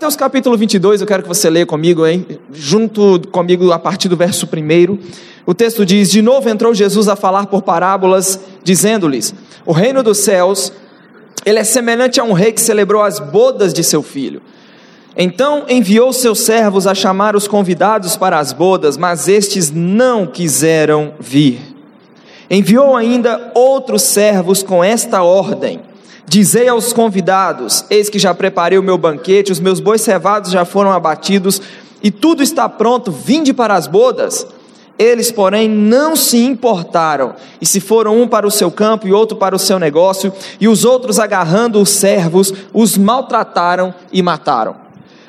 [0.00, 2.26] Mateus capítulo 22, eu quero que você leia comigo, hein?
[2.54, 4.98] junto comigo a partir do verso 1.
[5.44, 9.34] O texto diz: De novo entrou Jesus a falar por parábolas, dizendo-lhes:
[9.66, 10.72] O reino dos céus,
[11.44, 14.40] ele é semelhante a um rei que celebrou as bodas de seu filho.
[15.14, 21.12] Então enviou seus servos a chamar os convidados para as bodas, mas estes não quiseram
[21.20, 21.60] vir.
[22.50, 25.82] Enviou ainda outros servos com esta ordem:
[26.30, 30.64] Dizei aos convidados: Eis que já preparei o meu banquete, os meus bois cevados já
[30.64, 31.60] foram abatidos,
[32.00, 34.46] e tudo está pronto, vinde para as bodas.
[34.96, 39.36] Eles, porém, não se importaram, e se foram um para o seu campo e outro
[39.36, 44.76] para o seu negócio, e os outros, agarrando os servos, os maltrataram e mataram.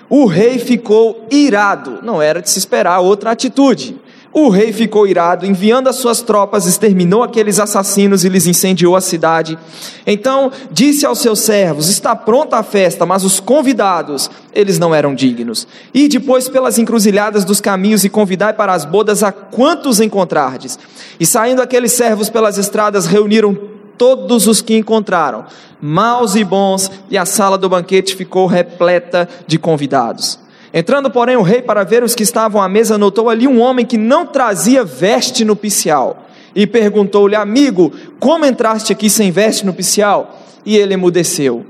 [0.07, 3.99] O rei ficou irado, não era de se esperar outra atitude.
[4.34, 9.02] O rei ficou irado, enviando as suas tropas, exterminou aqueles assassinos e lhes incendiou a
[9.02, 9.59] cidade.
[10.07, 15.13] Então disse aos seus servos: Está pronta a festa, mas os convidados, eles não eram
[15.13, 15.67] dignos.
[15.94, 20.79] E depois pelas encruzilhadas dos caminhos e convidai para as bodas a quantos encontrardes.
[21.20, 23.54] E saindo aqueles servos pelas estradas, reuniram
[23.98, 25.45] todos os que encontraram,
[25.79, 30.40] maus e bons, e a sala do banquete ficou repleta de convidados.
[30.73, 33.85] Entrando, porém, o rei para ver os que estavam à mesa, notou ali um homem
[33.85, 36.27] que não trazia veste nupcial.
[36.55, 40.39] E perguntou-lhe, amigo, como entraste aqui sem veste nupcial?
[40.65, 41.65] E ele emudeceu.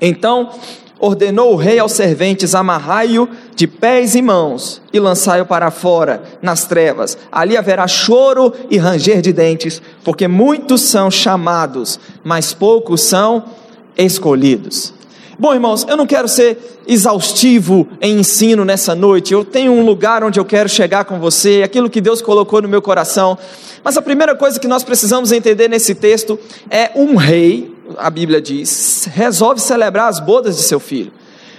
[0.00, 0.50] Então
[0.98, 6.64] ordenou o rei aos serventes: amarrai-o de pés e mãos e lançai-o para fora, nas
[6.64, 7.16] trevas.
[7.32, 13.44] Ali haverá choro e ranger de dentes, porque muitos são chamados, mas poucos são
[13.96, 14.99] escolhidos.
[15.40, 19.32] Bom, irmãos, eu não quero ser exaustivo em ensino nessa noite.
[19.32, 22.68] Eu tenho um lugar onde eu quero chegar com você, aquilo que Deus colocou no
[22.68, 23.38] meu coração.
[23.82, 26.38] Mas a primeira coisa que nós precisamos entender nesse texto
[26.68, 31.10] é um rei, a Bíblia diz, resolve celebrar as bodas de seu filho.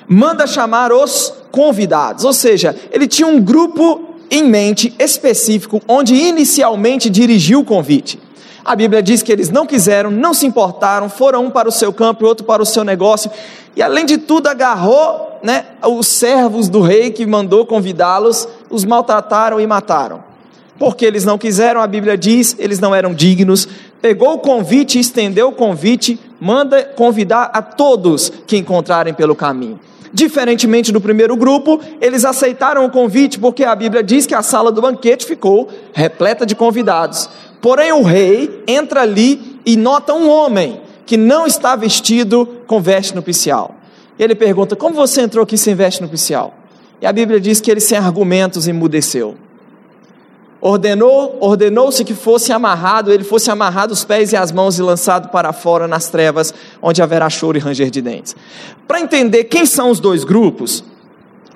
[0.08, 7.10] Manda chamar os convidados, ou seja, ele tinha um grupo em mente específico onde inicialmente
[7.10, 8.20] dirigiu o convite.
[8.64, 11.92] A Bíblia diz que eles não quiseram, não se importaram, foram um para o seu
[11.92, 13.32] campo e outro para o seu negócio,
[13.76, 19.60] e além de tudo agarrou né, os servos do rei que mandou convidá-los, os maltrataram
[19.60, 20.24] e mataram.
[20.78, 23.68] Porque eles não quiseram, a Bíblia diz, eles não eram dignos.
[24.02, 29.80] Pegou o convite, estendeu o convite, manda convidar a todos que encontrarem pelo caminho.
[30.14, 34.72] Diferentemente do primeiro grupo, eles aceitaram o convite porque a Bíblia diz que a sala
[34.72, 37.30] do banquete ficou repleta de convidados.
[37.62, 43.16] Porém, o rei entra ali e nota um homem que não está vestido com veste
[43.16, 43.76] nupcial.
[44.18, 46.54] Ele pergunta: Como você entrou aqui sem veste nupcial?
[47.02, 49.36] E a Bíblia diz que ele, sem argumentos, emudeceu.
[50.62, 55.30] Ordenou, ordenou-se que fosse amarrado, ele fosse amarrado os pés e as mãos e lançado
[55.30, 58.36] para fora nas trevas, onde haverá choro e ranger de dentes.
[58.88, 60.84] Para entender quem são os dois grupos,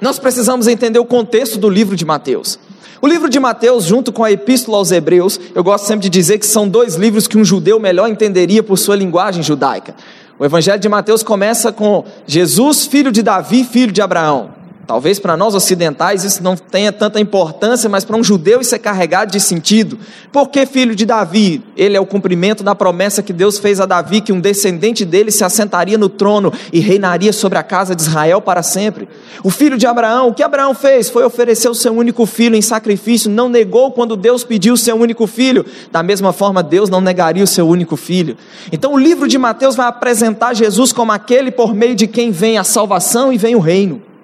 [0.01, 2.59] nós precisamos entender o contexto do livro de Mateus.
[3.01, 6.39] O livro de Mateus, junto com a Epístola aos Hebreus, eu gosto sempre de dizer
[6.39, 9.95] que são dois livros que um judeu melhor entenderia por sua linguagem judaica.
[10.39, 14.54] O Evangelho de Mateus começa com Jesus, filho de Davi, filho de Abraão.
[14.85, 18.78] Talvez para nós ocidentais isso não tenha tanta importância, mas para um judeu isso é
[18.78, 19.97] carregado de sentido.
[20.31, 21.63] Por que filho de Davi?
[21.75, 25.31] Ele é o cumprimento da promessa que Deus fez a Davi, que um descendente dele
[25.31, 29.09] se assentaria no trono e reinaria sobre a casa de Israel para sempre.
[29.44, 31.09] O filho de Abraão, o que Abraão fez?
[31.09, 34.95] Foi oferecer o seu único filho em sacrifício, não negou quando Deus pediu o seu
[34.95, 35.66] único filho.
[35.91, 38.38] Da mesma forma, Deus não negaria o seu único filho.
[38.72, 42.57] Então o livro de Mateus vai apresentar Jesus como aquele por meio de quem vem
[42.57, 44.14] a salvação e vem o reino.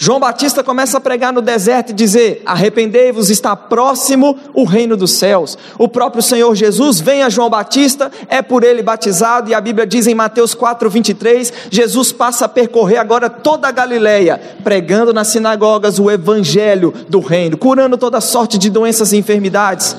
[0.00, 5.14] João Batista começa a pregar no deserto e dizer: Arrependei-vos, está próximo o reino dos
[5.14, 5.58] céus.
[5.76, 9.84] O próprio Senhor Jesus vem a João Batista, é por ele batizado, e a Bíblia
[9.84, 15.28] diz em Mateus 4, 23: Jesus passa a percorrer agora toda a Galileia, pregando nas
[15.28, 19.96] sinagogas o evangelho do reino, curando toda sorte de doenças e enfermidades.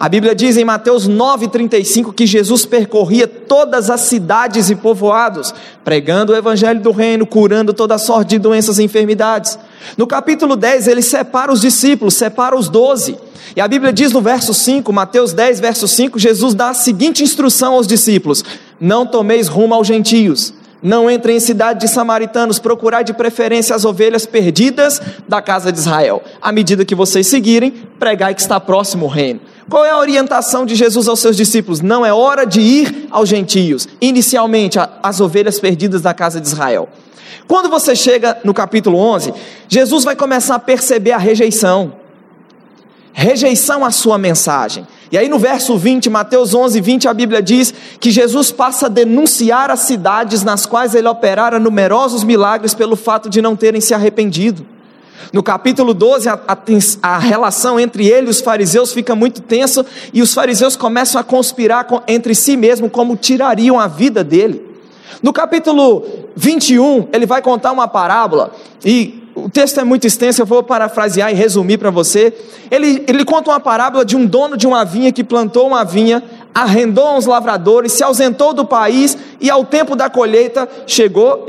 [0.00, 6.32] A Bíblia diz em Mateus 9,35 que Jesus percorria todas as cidades e povoados, pregando
[6.32, 9.58] o evangelho do reino, curando toda sorte de doenças e enfermidades.
[9.96, 13.18] No capítulo 10, ele separa os discípulos, separa os doze.
[13.56, 17.24] E a Bíblia diz no verso 5, Mateus 10, verso 5, Jesus dá a seguinte
[17.24, 18.44] instrução aos discípulos:
[18.80, 20.54] Não tomeis rumo aos gentios.
[20.80, 25.78] Não entrem em cidade de samaritanos, procurai de preferência as ovelhas perdidas da casa de
[25.80, 26.22] Israel.
[26.40, 29.40] À medida que vocês seguirem, pregai que está próximo o reino.
[29.68, 31.80] Qual é a orientação de Jesus aos seus discípulos?
[31.80, 36.88] Não é hora de ir aos gentios, inicialmente as ovelhas perdidas da casa de Israel.
[37.46, 39.34] Quando você chega no capítulo 11,
[39.68, 41.92] Jesus vai começar a perceber a rejeição.
[43.12, 47.72] Rejeição à sua mensagem, E aí no verso 20, Mateus 11, 20, a Bíblia diz
[47.98, 53.28] que Jesus passa a denunciar as cidades nas quais ele operara numerosos milagres pelo fato
[53.28, 54.66] de não terem se arrependido.
[55.32, 56.56] No capítulo 12, a, a,
[57.02, 61.24] a, relação entre ele e os fariseus fica muito tensa e os fariseus começam a
[61.24, 64.66] conspirar com, entre si mesmo como tirariam a vida dele.
[65.22, 66.04] No capítulo
[66.36, 68.52] 21, ele vai contar uma parábola
[68.84, 72.32] e o texto é muito extenso, eu vou parafrasear e resumir para você.
[72.70, 76.22] Ele, ele conta uma parábola de um dono de uma vinha que plantou uma vinha,
[76.54, 81.44] arrendou uns lavradores, se ausentou do país e ao tempo da colheita chegou,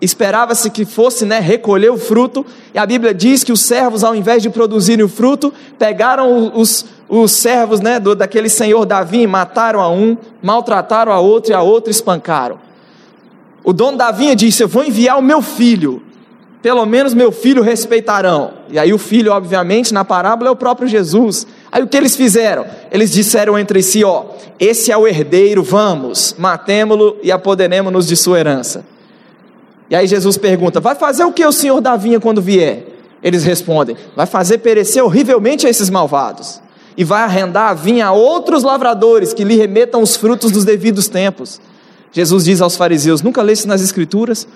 [0.00, 4.04] esperava-se esperava que fosse né, recolher o fruto, e a Bíblia diz que os servos,
[4.04, 9.22] ao invés de produzirem o fruto, pegaram os, os servos né, do, daquele senhor Davi
[9.22, 12.58] e mataram a um, maltrataram a outro e a outro espancaram.
[13.62, 16.02] O dono da vinha disse: Eu vou enviar o meu filho
[16.64, 18.54] pelo menos meu filho respeitarão.
[18.70, 21.46] E aí o filho, obviamente, na parábola é o próprio Jesus.
[21.70, 22.64] Aí o que eles fizeram?
[22.90, 24.24] Eles disseram entre si, ó,
[24.58, 28.82] esse é o herdeiro, vamos, matemo-lo e apoderemos-nos de sua herança.
[29.94, 32.84] E aí Jesus pergunta: Vai fazer o que o senhor da vinha quando vier?
[33.22, 36.60] Eles respondem: Vai fazer perecer horrivelmente a esses malvados.
[36.96, 41.06] E vai arrendar a vinha a outros lavradores que lhe remetam os frutos dos devidos
[41.06, 41.60] tempos.
[42.10, 44.48] Jesus diz aos fariseus: Nunca leste nas Escrituras?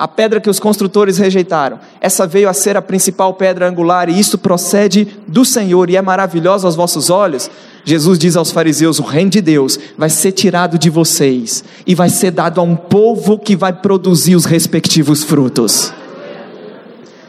[0.00, 1.78] A pedra que os construtores rejeitaram.
[2.00, 6.00] Essa veio a ser a principal pedra angular, e isso procede do Senhor e é
[6.00, 7.50] maravilhosa aos vossos olhos.
[7.84, 12.08] Jesus diz aos fariseus: o reino de Deus vai ser tirado de vocês e vai
[12.08, 15.92] ser dado a um povo que vai produzir os respectivos frutos.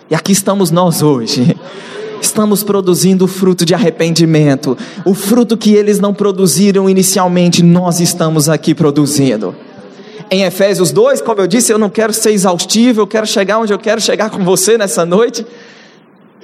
[0.09, 1.57] E aqui estamos nós hoje.
[2.21, 8.47] Estamos produzindo o fruto de arrependimento, o fruto que eles não produziram inicialmente, nós estamos
[8.47, 9.55] aqui produzindo
[10.31, 13.73] em Efésios 2, como eu disse, eu não quero ser exaustivo, eu quero chegar onde
[13.73, 15.45] eu quero chegar com você nessa noite.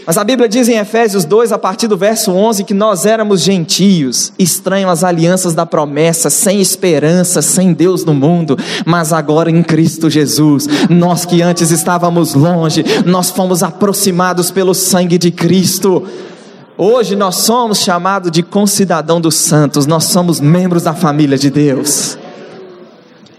[0.05, 3.41] Mas a Bíblia diz em Efésios 2, a partir do verso 11, que nós éramos
[3.41, 9.63] gentios, estranhos às alianças da promessa, sem esperança, sem Deus no mundo, mas agora em
[9.63, 16.05] Cristo Jesus, nós que antes estávamos longe, nós fomos aproximados pelo sangue de Cristo.
[16.77, 22.17] Hoje nós somos chamados de concidadão dos santos, nós somos membros da família de Deus.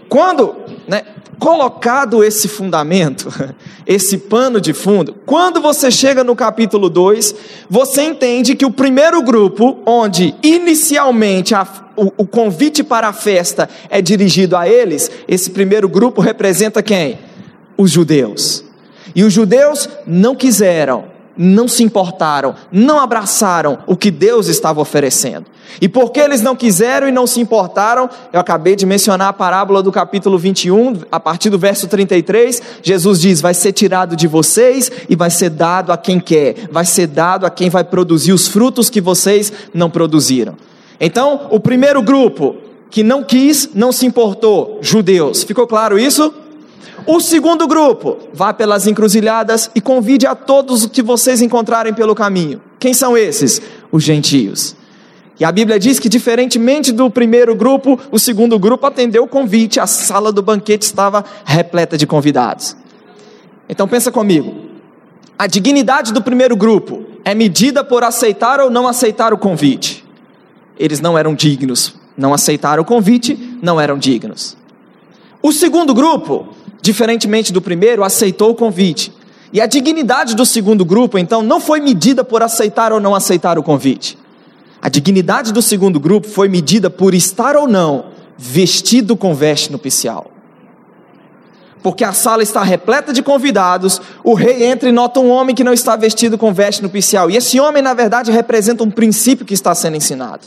[0.09, 0.55] Quando,
[0.87, 1.03] né,
[1.39, 3.31] colocado esse fundamento,
[3.87, 7.35] esse pano de fundo, quando você chega no capítulo 2,
[7.69, 11.65] você entende que o primeiro grupo, onde inicialmente a,
[11.95, 17.19] o, o convite para a festa é dirigido a eles, esse primeiro grupo representa quem?
[17.77, 18.65] Os judeus.
[19.15, 21.05] E os judeus não quiseram
[21.41, 25.45] não se importaram, não abraçaram o que Deus estava oferecendo.
[25.79, 29.81] E porque eles não quiseram e não se importaram, eu acabei de mencionar a parábola
[29.81, 34.91] do capítulo 21, a partir do verso 33, Jesus diz: Vai ser tirado de vocês
[35.07, 38.49] e vai ser dado a quem quer, vai ser dado a quem vai produzir os
[38.49, 40.57] frutos que vocês não produziram.
[40.99, 42.57] Então, o primeiro grupo
[42.89, 45.43] que não quis, não se importou, judeus.
[45.43, 46.33] Ficou claro isso?
[47.05, 52.61] O segundo grupo, vá pelas encruzilhadas e convide a todos que vocês encontrarem pelo caminho.
[52.79, 53.61] Quem são esses?
[53.91, 54.75] Os gentios.
[55.39, 59.79] E a Bíblia diz que, diferentemente do primeiro grupo, o segundo grupo atendeu o convite,
[59.79, 62.75] a sala do banquete estava repleta de convidados.
[63.69, 64.53] Então pensa comigo.
[65.37, 70.03] A dignidade do primeiro grupo é medida por aceitar ou não aceitar o convite.
[70.77, 74.57] Eles não eram dignos, não aceitaram o convite, não eram dignos.
[75.41, 76.49] O segundo grupo
[76.81, 79.11] diferentemente do primeiro, aceitou o convite.
[79.51, 83.57] E a dignidade do segundo grupo, então, não foi medida por aceitar ou não aceitar
[83.57, 84.17] o convite.
[84.81, 88.05] A dignidade do segundo grupo foi medida por estar ou não
[88.37, 90.31] vestido com veste nupcial.
[91.81, 95.63] Porque a sala está repleta de convidados, o rei entra e nota um homem que
[95.63, 97.29] não está vestido com veste nupcial.
[97.29, 100.45] E esse homem, na verdade, representa um princípio que está sendo ensinado.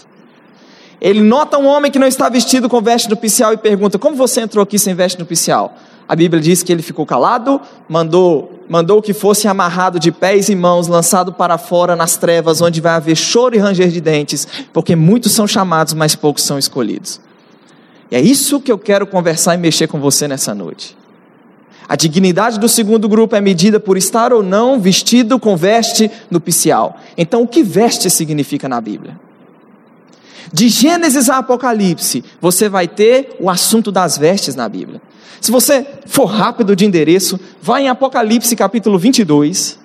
[1.00, 4.42] Ele nota um homem que não está vestido com veste nupcial e pergunta: Como você
[4.42, 5.74] entrou aqui sem veste nupcial?
[6.08, 10.54] A Bíblia diz que ele ficou calado, mandou, mandou que fosse amarrado de pés e
[10.54, 14.96] mãos, lançado para fora nas trevas, onde vai haver choro e ranger de dentes, porque
[14.96, 17.20] muitos são chamados, mas poucos são escolhidos.
[18.10, 20.96] E é isso que eu quero conversar e mexer com você nessa noite.
[21.88, 26.98] A dignidade do segundo grupo é medida por estar ou não vestido com veste nupcial.
[27.16, 29.18] Então, o que veste significa na Bíblia?
[30.52, 35.00] De Gênesis a Apocalipse, você vai ter o assunto das vestes na Bíblia.
[35.40, 39.78] Se você for rápido de endereço, vá em Apocalipse capítulo 22.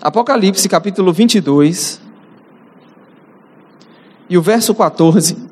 [0.00, 2.00] Apocalipse capítulo 22.
[4.28, 5.50] E o verso 14.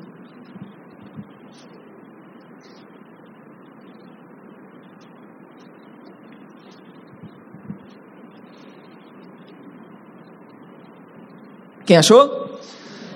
[11.85, 12.59] Quem achou?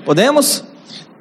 [0.04, 0.73] Podemos?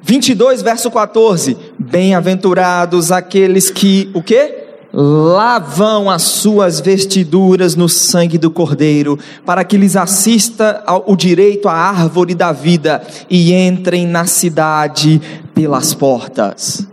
[0.03, 1.57] 22, verso 14.
[1.79, 4.59] Bem-aventurados aqueles que, o quê?
[4.95, 11.73] lavam as suas vestiduras no sangue do Cordeiro, para que lhes assista o direito à
[11.73, 15.19] árvore da vida e entrem na cidade
[15.55, 16.87] pelas portas.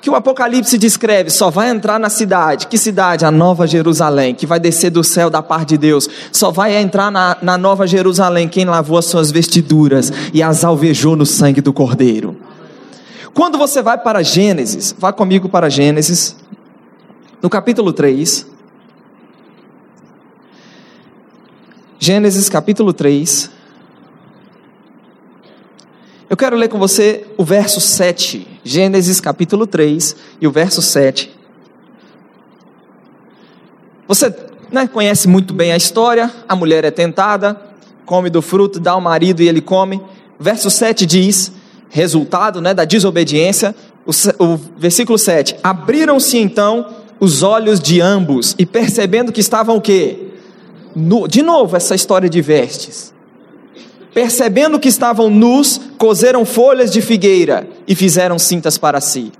[0.00, 2.66] Que o Apocalipse descreve, só vai entrar na cidade.
[2.66, 3.24] Que cidade?
[3.24, 6.08] A Nova Jerusalém, que vai descer do céu da parte de Deus.
[6.32, 11.14] Só vai entrar na, na Nova Jerusalém quem lavou as suas vestiduras e as alvejou
[11.14, 12.36] no sangue do Cordeiro.
[13.34, 16.36] Quando você vai para Gênesis, vá comigo para Gênesis,
[17.40, 18.46] no capítulo 3.
[21.98, 23.50] Gênesis capítulo 3.
[26.28, 28.46] Eu quero ler com você o verso 7.
[28.64, 31.30] Gênesis capítulo 3 e o verso 7.
[34.06, 34.34] Você
[34.70, 36.30] né, conhece muito bem a história.
[36.46, 37.60] A mulher é tentada,
[38.04, 40.02] come do fruto, dá ao marido e ele come.
[40.38, 41.52] Verso 7 diz:
[41.92, 43.74] resultado né, da desobediência.
[44.04, 44.10] O,
[44.44, 46.86] o versículo 7: Abriram-se então
[47.20, 50.18] os olhos de ambos e percebendo que estavam o quê?
[50.96, 53.12] Nu, de novo essa história de vestes.
[54.12, 59.32] Percebendo que estavam nus, coseram folhas de figueira e fizeram cintas para si.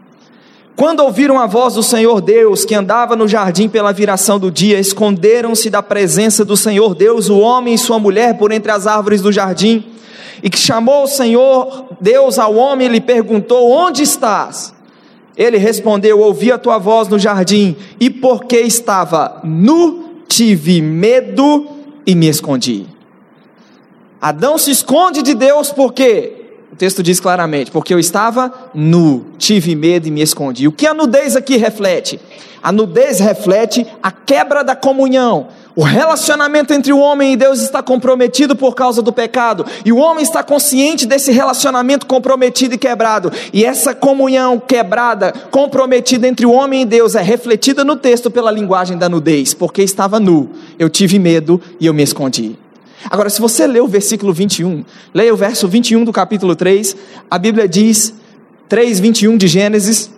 [0.74, 4.78] Quando ouviram a voz do Senhor Deus, que andava no jardim pela viração do dia,
[4.78, 9.20] esconderam-se da presença do Senhor Deus, o homem e sua mulher, por entre as árvores
[9.20, 9.84] do jardim.
[10.42, 14.74] E que chamou o Senhor Deus ao homem e lhe perguntou: Onde estás?
[15.36, 21.66] Ele respondeu: Ouvi a tua voz no jardim, e porque estava nu, tive medo
[22.06, 22.86] e me escondi.
[24.20, 29.74] Adão se esconde de Deus porque o texto diz claramente: porque eu estava nu, tive
[29.76, 30.66] medo e me escondi.
[30.66, 32.18] O que a nudez aqui reflete?
[32.62, 35.48] A nudez reflete a quebra da comunhão.
[35.74, 39.96] O relacionamento entre o homem e Deus está comprometido por causa do pecado, e o
[39.96, 43.32] homem está consciente desse relacionamento comprometido e quebrado.
[43.52, 48.50] E essa comunhão quebrada, comprometida entre o homem e Deus é refletida no texto pela
[48.50, 52.58] linguagem da nudez, porque estava nu, eu tive medo e eu me escondi.
[53.10, 56.94] Agora, se você ler o versículo 21, leia o verso 21 do capítulo 3,
[57.30, 58.14] a Bíblia diz,
[58.68, 60.10] 3, 21 de Gênesis,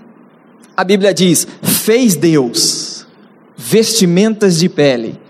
[0.77, 3.07] a Bíblia diz: Fez Deus
[3.57, 5.24] vestimentas de pele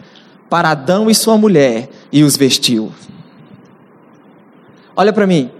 [0.54, 2.92] para Adão e sua mulher e os vestiu.
[4.94, 5.50] Olha para mim.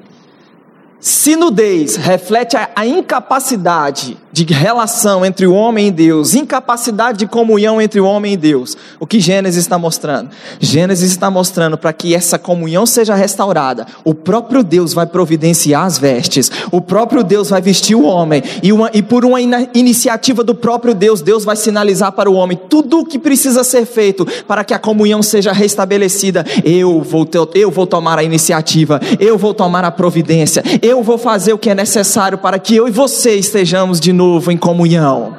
[1.05, 7.81] Se nudez reflete a, incapacidade de relação entre o homem e Deus, incapacidade de comunhão
[7.81, 10.31] entre o homem e Deus, o que Gênesis está mostrando?
[10.59, 15.99] Gênesis está mostrando para que essa comunhão seja restaurada, o próprio Deus vai providenciar as
[15.99, 20.43] vestes, o próprio Deus vai vestir o homem, e, uma, e por uma in iniciativa
[20.43, 24.27] do próprio Deus, Deus vai sinalizar para o homem tudo o que precisa ser feito
[24.49, 26.45] para que a comunhão seja restabelecida.
[26.65, 31.03] Eu vou, ter, eu vou tomar a iniciativa, eu vou tomar a providência, eu eu
[31.03, 34.57] vou fazer o que é necessário para que eu e você estejamos de novo em
[34.57, 35.37] comunhão.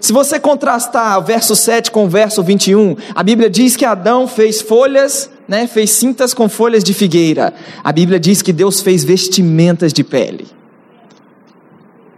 [0.00, 4.26] Se você contrastar o verso 7 com o verso 21, a Bíblia diz que Adão
[4.26, 7.54] fez folhas, né, fez cintas com folhas de figueira.
[7.82, 10.48] A Bíblia diz que Deus fez vestimentas de pele.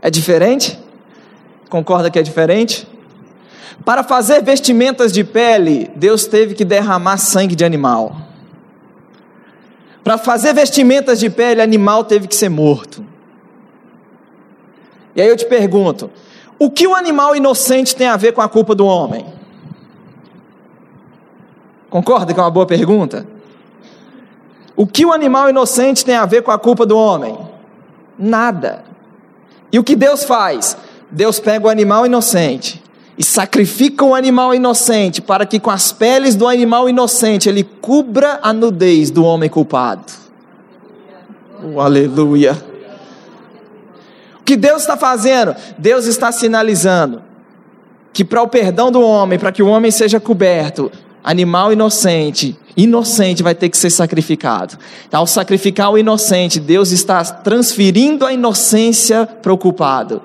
[0.02, 0.78] É diferente?
[1.68, 2.88] Concorda que é diferente?
[3.84, 8.33] Para fazer vestimentas de pele, Deus teve que derramar sangue de animal.
[10.04, 13.04] Para fazer vestimentas de pele, animal teve que ser morto.
[15.16, 16.10] E aí eu te pergunto:
[16.58, 19.24] o que o animal inocente tem a ver com a culpa do homem?
[21.88, 23.26] Concorda que é uma boa pergunta?
[24.76, 27.38] O que o animal inocente tem a ver com a culpa do homem?
[28.18, 28.84] Nada.
[29.72, 30.76] E o que Deus faz?
[31.10, 32.82] Deus pega o animal inocente,
[33.16, 38.40] e sacrifica um animal inocente para que com as peles do animal inocente ele cubra
[38.42, 40.12] a nudez do homem culpado.
[41.62, 42.56] Oh, aleluia.
[44.40, 45.54] O que Deus está fazendo?
[45.78, 47.22] Deus está sinalizando
[48.12, 50.90] que para o perdão do homem, para que o homem seja coberto,
[51.22, 54.76] animal inocente, inocente vai ter que ser sacrificado.
[55.10, 60.22] Ao sacrificar o inocente, Deus está transferindo a inocência para o culpado.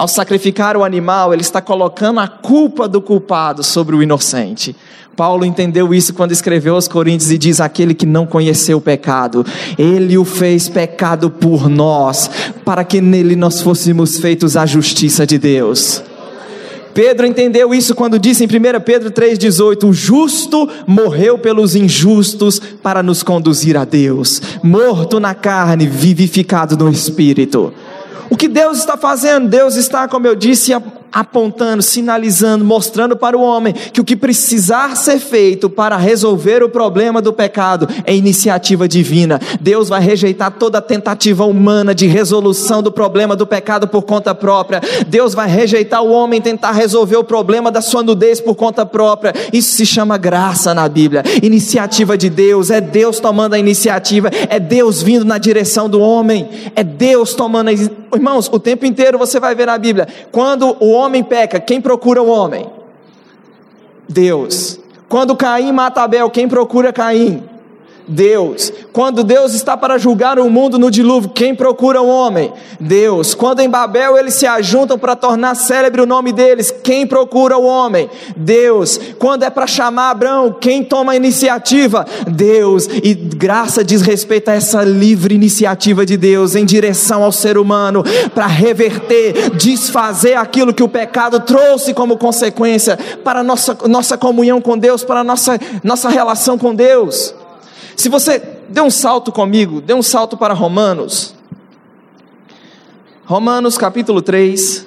[0.00, 4.74] Ao sacrificar o animal, ele está colocando a culpa do culpado sobre o inocente.
[5.14, 9.44] Paulo entendeu isso quando escreveu aos Coríntios e diz: Aquele que não conheceu o pecado,
[9.76, 12.30] ele o fez pecado por nós,
[12.64, 16.02] para que nele nós fôssemos feitos a justiça de Deus.
[16.94, 23.02] Pedro entendeu isso quando disse em 1 Pedro 3,18: O justo morreu pelos injustos para
[23.02, 27.70] nos conduzir a Deus, morto na carne, vivificado no espírito.
[28.30, 29.48] O que Deus está fazendo?
[29.48, 30.72] Deus está, como eu disse,
[31.12, 36.68] apontando, sinalizando, mostrando para o homem que o que precisar ser feito para resolver o
[36.68, 39.40] problema do pecado é iniciativa divina.
[39.60, 44.80] Deus vai rejeitar toda tentativa humana de resolução do problema do pecado por conta própria.
[45.06, 49.34] Deus vai rejeitar o homem tentar resolver o problema da sua nudez por conta própria.
[49.52, 51.22] Isso se chama graça na Bíblia.
[51.42, 56.48] Iniciativa de Deus, é Deus tomando a iniciativa, é Deus vindo na direção do homem,
[56.74, 57.72] é Deus tomando a
[58.12, 62.22] Irmãos, o tempo inteiro você vai ver na Bíblia, quando o homem peca, quem procura
[62.22, 62.70] o homem?
[64.08, 64.78] Deus.
[65.08, 67.42] Quando Caim mata Abel, quem procura Caim?
[68.10, 68.72] Deus.
[68.92, 72.52] Quando Deus está para julgar o mundo no dilúvio, quem procura o homem?
[72.80, 73.34] Deus.
[73.34, 77.64] Quando em Babel eles se ajuntam para tornar célebre o nome deles, quem procura o
[77.64, 78.10] homem?
[78.36, 78.98] Deus.
[79.18, 82.04] Quando é para chamar Abraão, quem toma a iniciativa?
[82.26, 82.88] Deus.
[83.02, 88.02] E graça diz respeito a essa livre iniciativa de Deus em direção ao ser humano
[88.34, 94.76] para reverter, desfazer aquilo que o pecado trouxe como consequência para nossa, nossa comunhão com
[94.76, 97.34] Deus, para nossa, nossa relação com Deus.
[98.00, 98.38] Se você
[98.70, 101.34] dê um salto comigo, dê um salto para Romanos.
[103.26, 104.86] Romanos capítulo 3.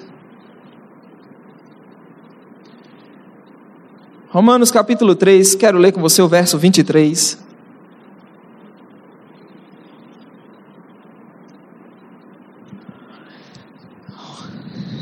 [4.29, 7.37] Romanos capítulo 3, quero ler com você o verso 23.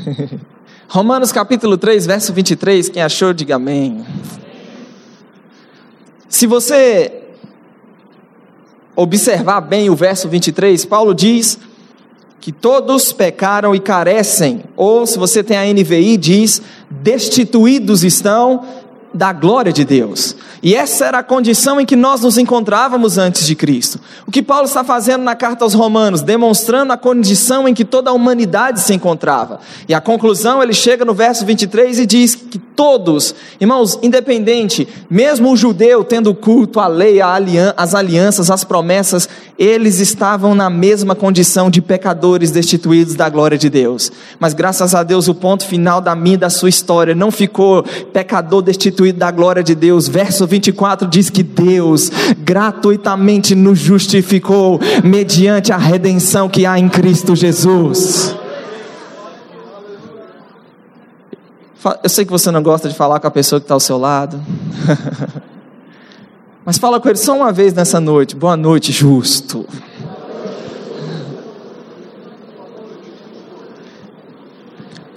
[0.86, 4.04] Romanos capítulo 3, verso 23, quem achou, diga amém.
[6.28, 7.21] Se você
[8.94, 11.58] observar bem o verso 23, Paulo diz
[12.40, 18.64] que todos pecaram e carecem, ou se você tem a NVI, diz: destituídos estão
[19.14, 20.34] da glória de Deus.
[20.62, 24.00] E essa era a condição em que nós nos encontrávamos antes de Cristo.
[24.26, 28.10] O que Paulo está fazendo na carta aos Romanos, demonstrando a condição em que toda
[28.10, 29.58] a humanidade se encontrava.
[29.88, 35.50] E a conclusão, ele chega no verso 23 e diz que todos, irmãos, independente, mesmo
[35.50, 37.18] o judeu tendo culto à lei,
[37.76, 39.28] às alianças, às promessas,
[39.58, 44.10] eles estavam na mesma condição de pecadores destituídos da glória de Deus.
[44.38, 48.62] Mas graças a Deus, o ponto final da minha da sua história não ficou pecador
[48.62, 50.06] destituído da glória de Deus.
[50.06, 57.34] Verso 24 diz que Deus gratuitamente nos justificou mediante a redenção que há em Cristo
[57.34, 58.36] Jesus.
[62.02, 63.98] Eu sei que você não gosta de falar com a pessoa que está ao seu
[63.98, 64.40] lado.
[66.64, 68.36] Mas fala com ele só uma vez nessa noite.
[68.36, 69.66] Boa noite, justo.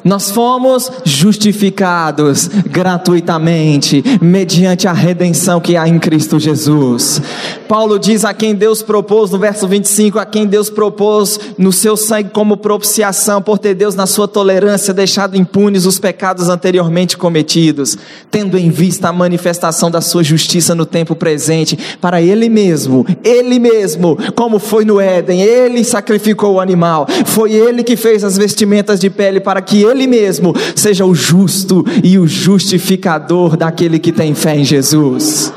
[0.05, 7.19] Nós fomos justificados gratuitamente, mediante a redenção que há em Cristo Jesus.
[7.67, 11.97] Paulo diz a quem Deus propôs, no verso 25, a quem Deus propôs no seu
[11.97, 17.97] sangue como propiciação, por ter Deus na sua tolerância deixado impunes os pecados anteriormente cometidos,
[18.29, 23.59] tendo em vista a manifestação da sua justiça no tempo presente, para Ele mesmo, Ele
[23.59, 28.99] mesmo, como foi no Éden, Ele sacrificou o animal, foi Ele que fez as vestimentas
[28.99, 34.35] de pele para que Ele mesmo seja o justo e o justificador daquele que tem
[34.35, 35.51] fé em Jesus.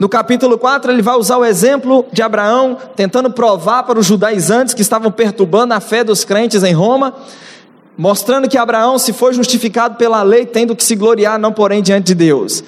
[0.00, 4.72] No capítulo 4, ele vai usar o exemplo de Abraão, tentando provar para os judaizantes
[4.72, 7.12] que estavam perturbando a fé dos crentes em Roma,
[7.98, 12.06] mostrando que Abraão se foi justificado pela lei, tendo que se gloriar, não porém diante
[12.06, 12.64] de Deus.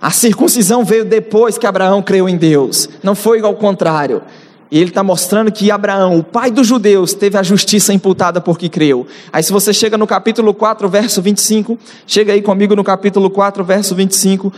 [0.00, 4.22] A circuncisão veio depois que Abraão creu em Deus, não foi ao contrário.
[4.70, 8.68] E ele está mostrando que Abraão, o pai dos judeus, teve a justiça imputada porque
[8.68, 9.08] creu.
[9.32, 13.64] Aí, se você chega no capítulo 4, verso 25, chega aí comigo no capítulo 4,
[13.64, 14.52] verso 25,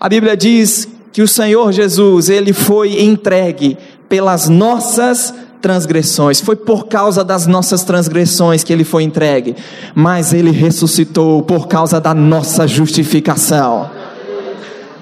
[0.00, 6.88] a Bíblia diz que o Senhor Jesus, ele foi entregue pelas nossas transgressões, foi por
[6.88, 9.56] causa das nossas transgressões que ele foi entregue,
[9.94, 13.90] mas ele ressuscitou por causa da nossa justificação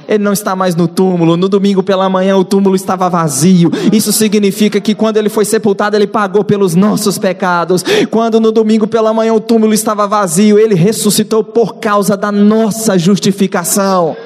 [0.06, 1.36] ele não está mais no túmulo.
[1.36, 3.70] No domingo pela manhã o túmulo estava vazio.
[3.92, 7.84] Isso significa que quando ele foi sepultado, ele pagou pelos nossos pecados.
[8.10, 12.98] Quando no domingo pela manhã o túmulo estava vazio, ele ressuscitou por causa da nossa
[12.98, 14.16] justificação.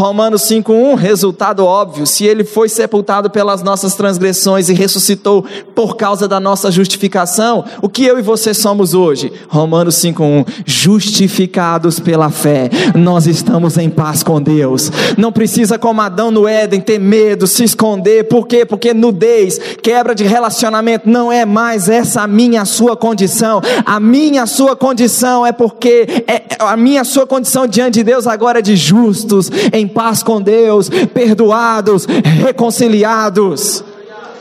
[0.00, 6.26] Romanos 5:1, resultado óbvio, se ele foi sepultado pelas nossas transgressões e ressuscitou por causa
[6.26, 9.30] da nossa justificação, o que eu e você somos hoje?
[9.46, 12.70] Romanos 5:1, justificados pela fé.
[12.94, 14.90] Nós estamos em paz com Deus.
[15.18, 18.24] Não precisa como Adão no Éden ter medo, se esconder.
[18.24, 18.64] Por quê?
[18.64, 23.60] Porque nudez, quebra de relacionamento não é mais essa a minha a sua condição.
[23.84, 28.04] A minha a sua condição é porque é a minha a sua condição diante de
[28.04, 33.84] Deus agora é de justos em paz com Deus, perdoados, reconciliados.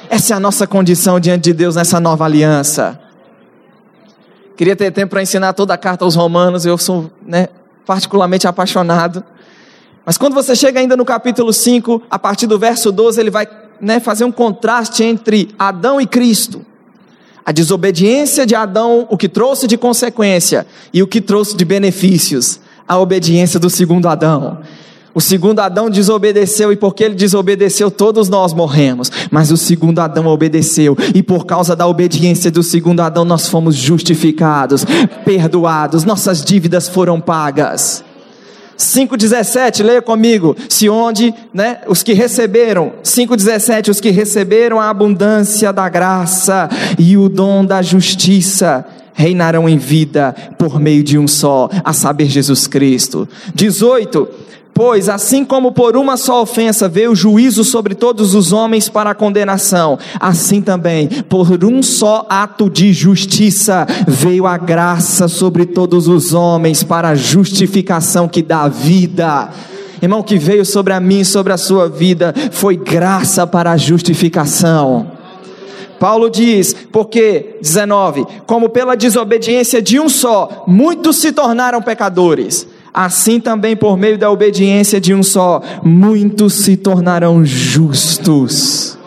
[0.10, 3.00] Essa é a nossa condição diante de Deus nessa nova aliança.
[4.56, 7.48] Queria ter tempo para ensinar toda a carta aos Romanos, eu sou né,
[7.86, 9.24] particularmente apaixonado.
[10.06, 13.48] Mas quando você chega ainda no capítulo 5, a partir do verso 12, ele vai
[13.80, 16.66] né, fazer um contraste entre Adão e Cristo.
[17.46, 22.60] A desobediência de Adão, o que trouxe de consequência, e o que trouxe de benefícios,
[22.88, 24.60] a obediência do segundo Adão.
[25.14, 29.12] O segundo Adão desobedeceu, e porque ele desobedeceu, todos nós morremos.
[29.32, 33.76] Mas o segundo Adão obedeceu, e por causa da obediência do segundo Adão, nós fomos
[33.76, 34.86] justificados,
[35.26, 38.04] perdoados, nossas dívidas foram pagas.
[38.78, 40.56] 5,17, leia comigo.
[40.70, 47.18] Se onde, né, os que receberam, 5,17, os que receberam a abundância da graça e
[47.18, 52.68] o dom da justiça, reinarão em vida por meio de um só, a saber, Jesus
[52.68, 53.28] Cristo.
[53.54, 54.30] 18,
[54.80, 59.10] Pois, assim como por uma só ofensa veio o juízo sobre todos os homens para
[59.10, 66.08] a condenação, assim também, por um só ato de justiça, veio a graça sobre todos
[66.08, 69.50] os homens para a justificação que dá vida.
[70.02, 75.12] Irmão, que veio sobre a mim sobre a sua vida foi graça para a justificação.
[76.00, 83.40] Paulo diz, porque, 19, como pela desobediência de um só, muitos se tornaram pecadores assim
[83.40, 88.98] também por meio da obediência de um só, muitos se tornarão justos.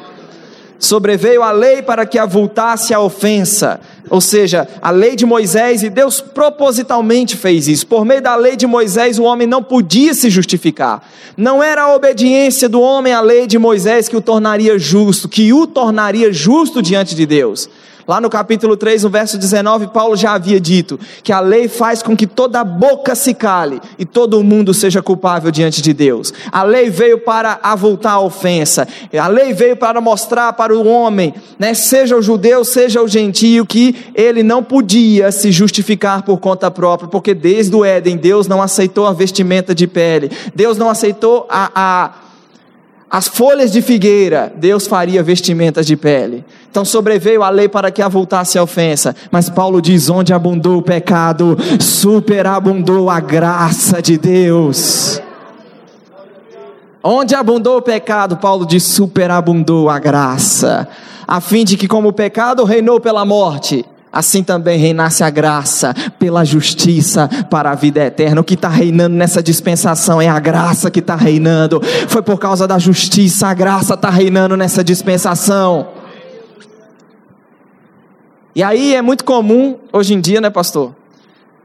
[0.79, 5.89] Sobreveio a lei para que avultasse a ofensa, ou seja, a lei de Moisés, e
[5.89, 7.87] Deus propositalmente fez isso.
[7.87, 11.09] Por meio da lei de Moisés, o homem não podia se justificar.
[11.37, 15.53] Não era a obediência do homem à lei de Moisés que o tornaria justo, que
[15.53, 17.71] o tornaria justo diante de Deus.
[18.07, 22.03] Lá no capítulo 3, no verso 19, Paulo já havia dito que a lei faz
[22.03, 26.33] com que toda boca se cale e todo mundo seja culpável diante de Deus.
[26.51, 28.87] A lei veio para avultar a ofensa.
[29.19, 33.65] A lei veio para mostrar para o homem, né, seja o judeu, seja o gentio,
[33.65, 38.61] que ele não podia se justificar por conta própria, porque desde o Éden Deus não
[38.61, 40.31] aceitou a vestimenta de pele.
[40.55, 42.22] Deus não aceitou a, a
[43.15, 46.43] as folhas de figueira, Deus faria vestimentas de pele.
[46.71, 49.15] Então sobreveio a lei para que avultasse a ofensa.
[49.31, 55.21] Mas Paulo diz: onde abundou o pecado, superabundou a graça de Deus.
[57.03, 60.89] Onde abundou o pecado, Paulo diz: superabundou a graça.
[61.29, 65.95] A fim de que, como o pecado reinou pela morte, assim também reinasse a graça
[66.19, 68.43] pela justiça para a vida eterna.
[68.43, 71.81] O que está reinando nessa dispensação é a graça que está reinando.
[72.09, 75.89] Foi por causa da justiça, a graça está reinando nessa dispensação.
[78.55, 80.95] E aí é muito comum, hoje em dia, né, pastor?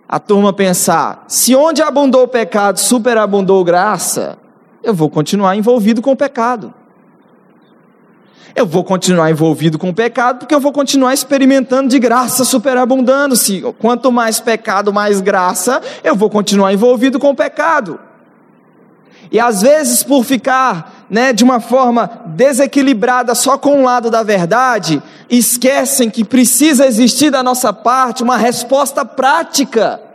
[0.07, 4.37] A turma pensar: se onde abundou o pecado, superabundou graça,
[4.81, 6.73] eu vou continuar envolvido com o pecado
[8.55, 13.35] eu vou continuar envolvido com o pecado, porque eu vou continuar experimentando de graça superabundando.
[13.35, 17.99] Se quanto mais pecado, mais graça, eu vou continuar envolvido com o pecado.
[19.31, 24.23] E às vezes, por ficar né, de uma forma desequilibrada só com um lado da
[24.23, 30.06] verdade, esquecem que precisa existir da nossa parte uma resposta prática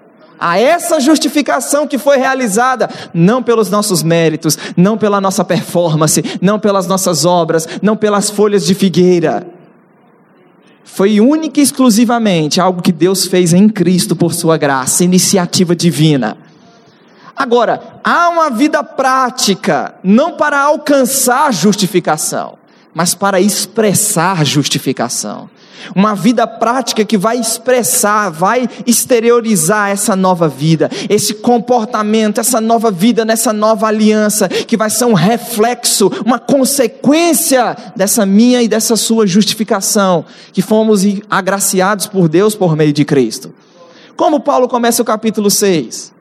[0.43, 6.59] a essa justificação que foi realizada, não pelos nossos méritos, não pela nossa performance, não
[6.59, 9.47] pelas nossas obras, não pelas folhas de figueira.
[10.83, 16.37] Foi única e exclusivamente algo que Deus fez em Cristo por sua graça, iniciativa divina.
[17.37, 22.59] Agora, há uma vida prática, não para alcançar justificação,
[22.93, 25.49] mas para expressar justificação
[25.95, 32.91] uma vida prática que vai expressar, vai exteriorizar essa nova vida, esse comportamento, essa nova
[32.91, 38.97] vida nessa nova aliança, que vai ser um reflexo, uma consequência dessa minha e dessa
[38.97, 43.53] sua justificação, que fomos agraciados por Deus por meio de Cristo.
[44.17, 46.13] Como Paulo começa o capítulo 6?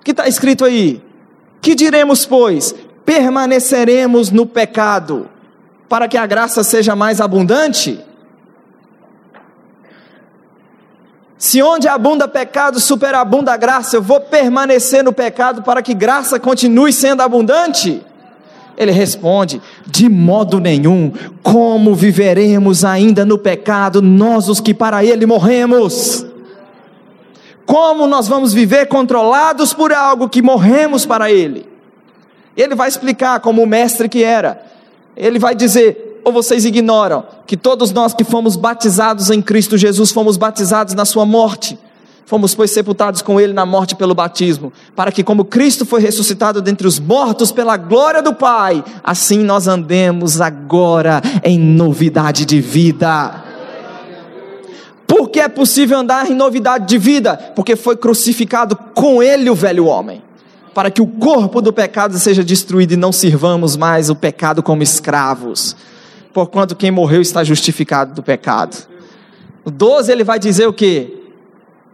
[0.00, 1.02] O que está escrito aí?
[1.60, 2.74] Que diremos, pois?
[3.04, 5.28] Permaneceremos no pecado,
[5.88, 7.98] para que a graça seja mais abundante?
[11.38, 16.40] Se onde abunda pecado, superabunda a graça, eu vou permanecer no pecado para que graça
[16.40, 18.04] continue sendo abundante?
[18.76, 25.26] Ele responde: De modo nenhum, como viveremos ainda no pecado, nós os que para ele
[25.26, 26.26] morremos?
[27.64, 31.68] Como nós vamos viver controlados por algo que morremos para ele?
[32.56, 34.60] Ele vai explicar como o mestre que era.
[35.16, 40.12] Ele vai dizer: ou vocês ignoram que todos nós que fomos batizados em Cristo Jesus
[40.12, 41.78] fomos batizados na Sua morte?
[42.26, 46.60] Fomos, pois, sepultados com Ele na morte pelo batismo, para que, como Cristo foi ressuscitado
[46.60, 53.44] dentre os mortos pela glória do Pai, assim nós andemos agora em novidade de vida.
[55.06, 57.38] Porque é possível andar em novidade de vida?
[57.56, 60.22] Porque foi crucificado com ele o velho homem.
[60.74, 64.82] Para que o corpo do pecado seja destruído e não sirvamos mais o pecado como
[64.82, 65.74] escravos.
[66.38, 68.86] Porquanto quem morreu está justificado do pecado.
[69.64, 71.20] O 12 ele vai dizer o que?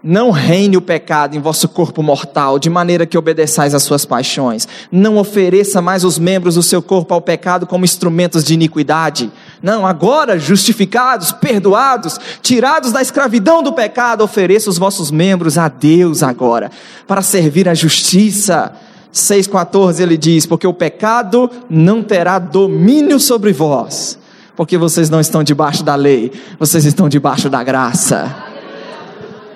[0.02, 4.68] Não reine o pecado em vosso corpo mortal, de maneira que obedeçais às suas paixões.
[4.92, 9.32] Não ofereça mais os membros do seu corpo ao pecado como instrumentos de iniquidade.
[9.62, 16.22] Não, agora, justificados, perdoados, tirados da escravidão do pecado, ofereça os vossos membros a Deus
[16.22, 16.70] agora,
[17.06, 18.74] para servir a justiça.
[19.10, 24.18] 6,14 ele diz: Porque o pecado não terá domínio sobre vós,
[24.56, 28.52] porque vocês não estão debaixo da lei, vocês estão debaixo da graça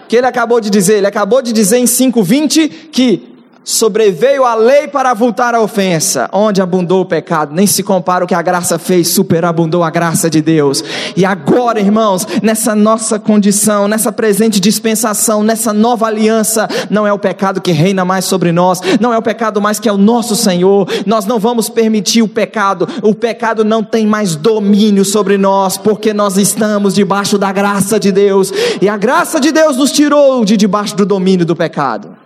[0.08, 0.96] que ele acabou de dizer?
[0.96, 3.37] Ele acabou de dizer em 5:20 que
[3.68, 8.26] sobreveio a lei para avultar a ofensa, onde abundou o pecado, nem se compara o
[8.26, 10.82] que a graça fez, superabundou a graça de Deus.
[11.14, 17.18] E agora, irmãos, nessa nossa condição, nessa presente dispensação, nessa nova aliança, não é o
[17.18, 20.34] pecado que reina mais sobre nós, não é o pecado mais que é o nosso
[20.34, 20.88] Senhor.
[21.04, 22.88] Nós não vamos permitir o pecado.
[23.02, 28.10] O pecado não tem mais domínio sobre nós, porque nós estamos debaixo da graça de
[28.10, 28.50] Deus.
[28.80, 32.17] E a graça de Deus nos tirou de debaixo do domínio do pecado.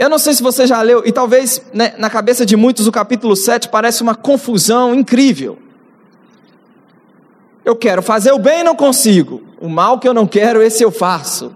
[0.00, 2.90] Eu não sei se você já leu, e talvez né, na cabeça de muitos o
[2.90, 5.58] capítulo 7 parece uma confusão incrível.
[7.62, 9.42] Eu quero fazer o bem e não consigo.
[9.60, 11.54] O mal que eu não quero, esse eu faço.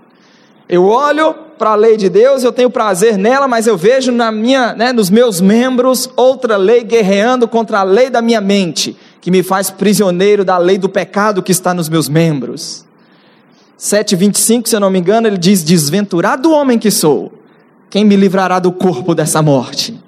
[0.69, 4.31] Eu olho para a lei de Deus, eu tenho prazer nela, mas eu vejo na
[4.31, 9.31] minha, né, nos meus membros outra lei guerreando contra a lei da minha mente, que
[9.31, 12.85] me faz prisioneiro da lei do pecado que está nos meus membros.
[13.79, 17.33] 7:25, se eu não me engano, ele diz: "Desventurado homem que sou,
[17.91, 19.99] quem me livrará do corpo dessa morte?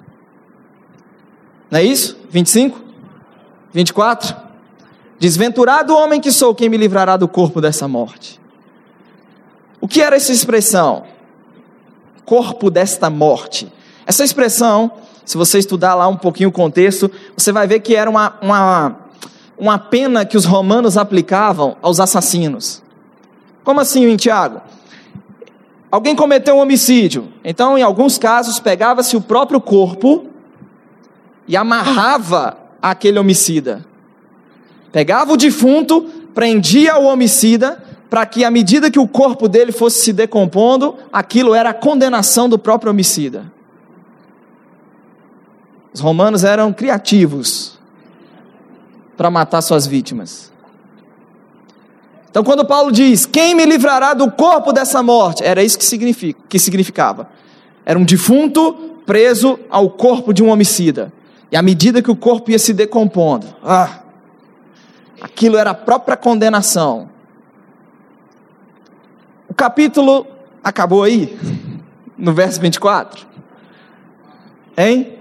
[1.71, 2.17] Não é isso?
[2.31, 2.81] 25?
[3.73, 4.37] 24?
[5.19, 8.41] Desventurado homem que sou, quem me livrará do corpo dessa morte?
[9.81, 11.05] O que era essa expressão?
[12.25, 13.73] Corpo desta morte.
[14.07, 14.91] Essa expressão,
[15.25, 18.97] se você estudar lá um pouquinho o contexto, você vai ver que era uma, uma,
[19.59, 22.83] uma pena que os romanos aplicavam aos assassinos.
[23.65, 24.61] Como assim, Tiago?
[25.91, 27.29] Alguém cometeu um homicídio.
[27.45, 30.27] Então, em alguns casos, pegava-se o próprio corpo
[31.47, 33.85] e amarrava aquele homicida.
[34.91, 36.03] Pegava o defunto,
[36.35, 41.55] prendia o homicida, para que à medida que o corpo dele fosse se decompondo, aquilo
[41.55, 43.53] era a condenação do próprio homicida.
[45.93, 47.79] Os romanos eram criativos
[49.17, 50.53] para matar suas vítimas.
[52.37, 55.43] Então, quando Paulo diz: Quem me livrará do corpo dessa morte?
[55.43, 57.31] Era isso que, significa, que significava.
[57.83, 58.75] Era um defunto
[59.07, 61.11] preso ao corpo de um homicida.
[61.51, 64.01] E à medida que o corpo ia se decompondo, ah,
[65.19, 67.09] aquilo era a própria condenação.
[69.49, 70.27] O capítulo
[70.63, 71.39] acabou aí,
[72.19, 73.27] no verso 24.
[74.77, 75.15] Hein?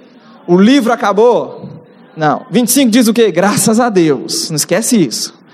[0.45, 1.85] O livro acabou?
[2.17, 2.45] Não.
[2.51, 3.31] 25 diz o quê?
[3.31, 4.49] Graças a Deus.
[4.49, 5.44] Não esquece isso.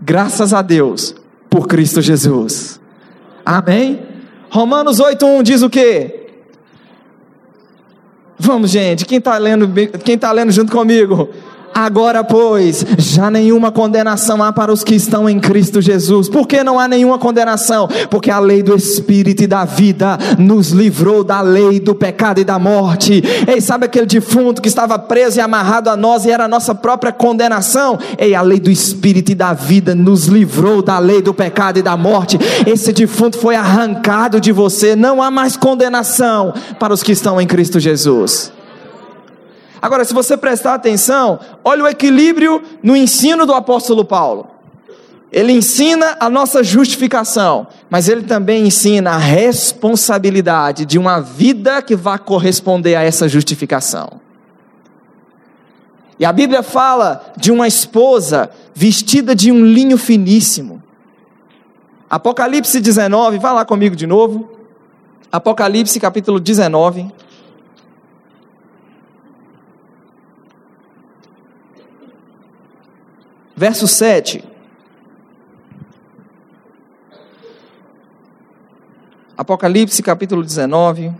[0.00, 1.14] Graças a Deus
[1.48, 2.80] por Cristo Jesus.
[3.44, 4.00] Amém?
[4.50, 6.16] Romanos 8:1 diz o quê?
[8.38, 9.68] Vamos, gente, quem está lendo,
[10.02, 11.28] quem tá lendo junto comigo?
[11.74, 16.28] Agora, pois, já nenhuma condenação há para os que estão em Cristo Jesus.
[16.28, 17.88] Por que não há nenhuma condenação?
[18.10, 22.44] Porque a lei do Espírito e da vida nos livrou da lei do pecado e
[22.44, 23.22] da morte.
[23.46, 26.74] Ei, sabe aquele defunto que estava preso e amarrado a nós e era a nossa
[26.74, 27.98] própria condenação?
[28.18, 31.82] Ei, a lei do Espírito e da vida nos livrou da lei do pecado e
[31.82, 32.38] da morte.
[32.66, 34.96] Esse defunto foi arrancado de você.
[34.96, 38.52] Não há mais condenação para os que estão em Cristo Jesus.
[39.80, 44.48] Agora, se você prestar atenção, olha o equilíbrio no ensino do apóstolo Paulo.
[45.32, 51.94] Ele ensina a nossa justificação, mas ele também ensina a responsabilidade de uma vida que
[51.94, 54.20] vai corresponder a essa justificação.
[56.18, 60.82] E a Bíblia fala de uma esposa vestida de um linho finíssimo.
[62.10, 64.50] Apocalipse 19, vá lá comigo de novo.
[65.30, 67.10] Apocalipse capítulo 19.
[73.60, 74.42] Verso 7.
[79.36, 81.12] Apocalipse capítulo 19.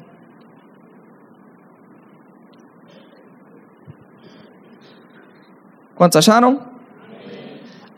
[5.94, 6.62] Quantos acharam?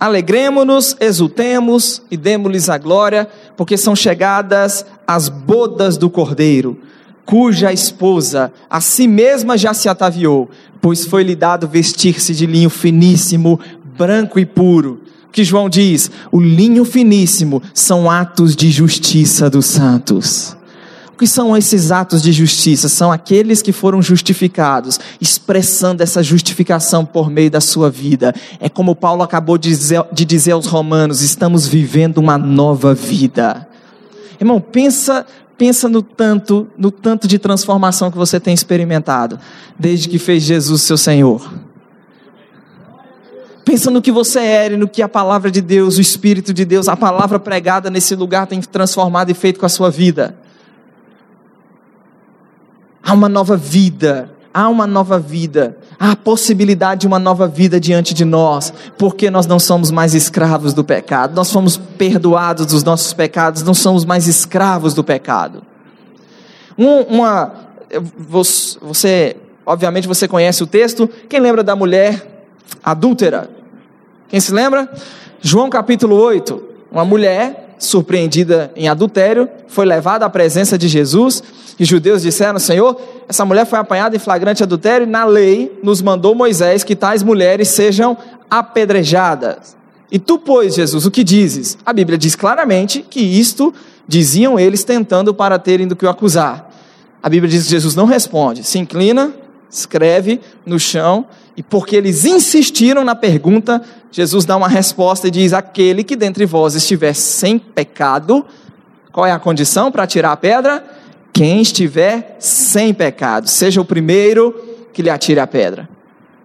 [0.00, 6.80] Alegremos-nos, exultemos e demos-lhes a glória, porque são chegadas as bodas do Cordeiro,
[7.24, 10.50] cuja esposa a si mesma já se ataviou,
[10.80, 13.60] pois foi-lhe dado vestir-se de linho finíssimo,
[13.96, 15.00] branco e puro.
[15.30, 20.56] que João diz: o linho finíssimo são atos de justiça dos santos.
[21.14, 22.88] O que são esses atos de justiça?
[22.88, 28.34] São aqueles que foram justificados, expressando essa justificação por meio da sua vida.
[28.58, 33.68] É como Paulo acabou de dizer, de dizer aos Romanos: estamos vivendo uma nova vida.
[34.40, 35.24] Irmão, pensa,
[35.56, 39.38] pensa no tanto, no tanto de transformação que você tem experimentado
[39.78, 41.71] desde que fez Jesus seu Senhor.
[43.72, 46.62] Pensa no que você era e no que a palavra de Deus, o Espírito de
[46.62, 50.36] Deus, a palavra pregada nesse lugar tem transformado e feito com a sua vida.
[53.02, 57.80] Há uma nova vida, há uma nova vida, há a possibilidade de uma nova vida
[57.80, 62.84] diante de nós, porque nós não somos mais escravos do pecado, nós fomos perdoados dos
[62.84, 65.62] nossos pecados, não somos mais escravos do pecado.
[66.76, 67.54] Um, uma,
[68.18, 72.44] você, obviamente você conhece o texto, quem lembra da mulher
[72.84, 73.61] adúltera?
[74.32, 74.90] Quem se lembra?
[75.42, 81.42] João capítulo 8, uma mulher surpreendida em adultério, foi levada à presença de Jesus,
[81.78, 86.00] e judeus disseram: Senhor, essa mulher foi apanhada em flagrante adultério, e na lei nos
[86.00, 88.16] mandou Moisés que tais mulheres sejam
[88.50, 89.76] apedrejadas.
[90.10, 91.76] E tu, pois, Jesus, o que dizes?
[91.84, 93.74] A Bíblia diz claramente que isto
[94.08, 96.70] diziam eles tentando para terem do que o acusar.
[97.22, 99.30] A Bíblia diz que Jesus não responde, se inclina,
[99.70, 105.52] escreve no chão, e porque eles insistiram na pergunta, Jesus dá uma resposta e diz:
[105.52, 108.44] Aquele que dentre vós estiver sem pecado,
[109.12, 110.82] qual é a condição para tirar a pedra?
[111.32, 114.54] Quem estiver sem pecado, seja o primeiro
[114.92, 115.88] que lhe atire a pedra.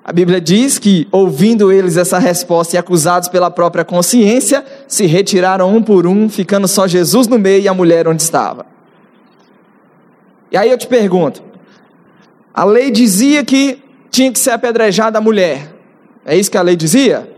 [0.04, 5.76] A Bíblia diz que, ouvindo eles essa resposta e acusados pela própria consciência, se retiraram
[5.76, 8.66] um por um, ficando só Jesus no meio e a mulher onde estava.
[10.50, 11.44] E aí eu te pergunto:
[12.54, 15.74] a lei dizia que tinha que ser apedrejada a mulher.
[16.26, 17.30] É isso que a lei dizia?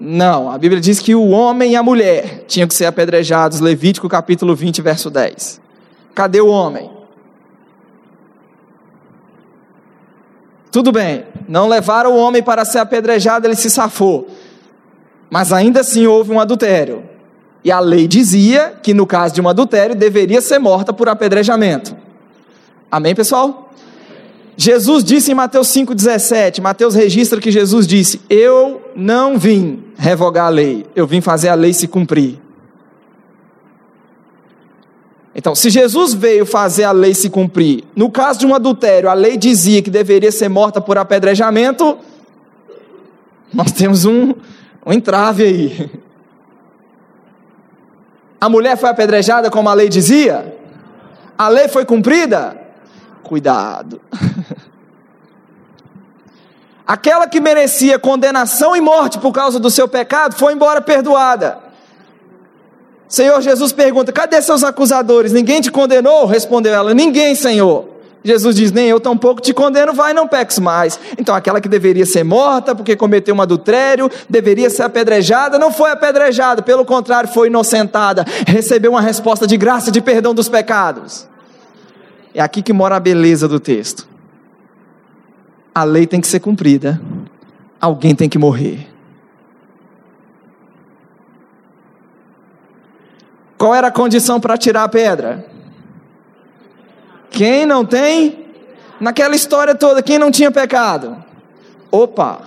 [0.00, 4.08] Não, a Bíblia diz que o homem e a mulher tinham que ser apedrejados, Levítico
[4.08, 5.60] capítulo 20, verso 10.
[6.14, 6.90] Cadê o homem?
[10.70, 14.28] Tudo bem, não levaram o homem para ser apedrejado, ele se safou.
[15.28, 17.02] Mas ainda assim houve um adultério.
[17.64, 21.96] E a lei dizia que no caso de um adultério deveria ser morta por apedrejamento.
[22.90, 23.72] Amém, pessoal?
[24.60, 30.48] Jesus disse em Mateus 5,17, Mateus registra que Jesus disse: Eu não vim revogar a
[30.48, 32.40] lei, eu vim fazer a lei se cumprir.
[35.32, 39.14] Então, se Jesus veio fazer a lei se cumprir, no caso de um adultério, a
[39.14, 41.96] lei dizia que deveria ser morta por apedrejamento,
[43.54, 44.34] nós temos um,
[44.84, 45.90] um entrave aí.
[48.40, 50.52] A mulher foi apedrejada como a lei dizia?
[51.38, 52.67] A lei foi cumprida?
[53.22, 54.00] Cuidado.
[56.86, 61.58] Aquela que merecia condenação e morte por causa do seu pecado foi embora perdoada.
[63.06, 65.32] Senhor Jesus pergunta: cadê seus acusadores?
[65.32, 66.24] Ninguém te condenou?
[66.24, 67.88] Respondeu ela: Ninguém, Senhor.
[68.24, 70.98] Jesus diz: Nem eu tampouco te condeno, vai, não peques mais.
[71.18, 75.90] Então, aquela que deveria ser morta porque cometeu um adultério, deveria ser apedrejada, não foi
[75.90, 81.28] apedrejada, pelo contrário, foi inocentada, recebeu uma resposta de graça de perdão dos pecados.
[82.38, 84.06] É aqui que mora a beleza do texto.
[85.74, 87.00] A lei tem que ser cumprida,
[87.80, 88.86] alguém tem que morrer.
[93.58, 95.44] Qual era a condição para tirar a pedra?
[97.28, 98.46] Quem não tem?
[99.00, 101.16] Naquela história toda, quem não tinha pecado?
[101.90, 102.42] Opa!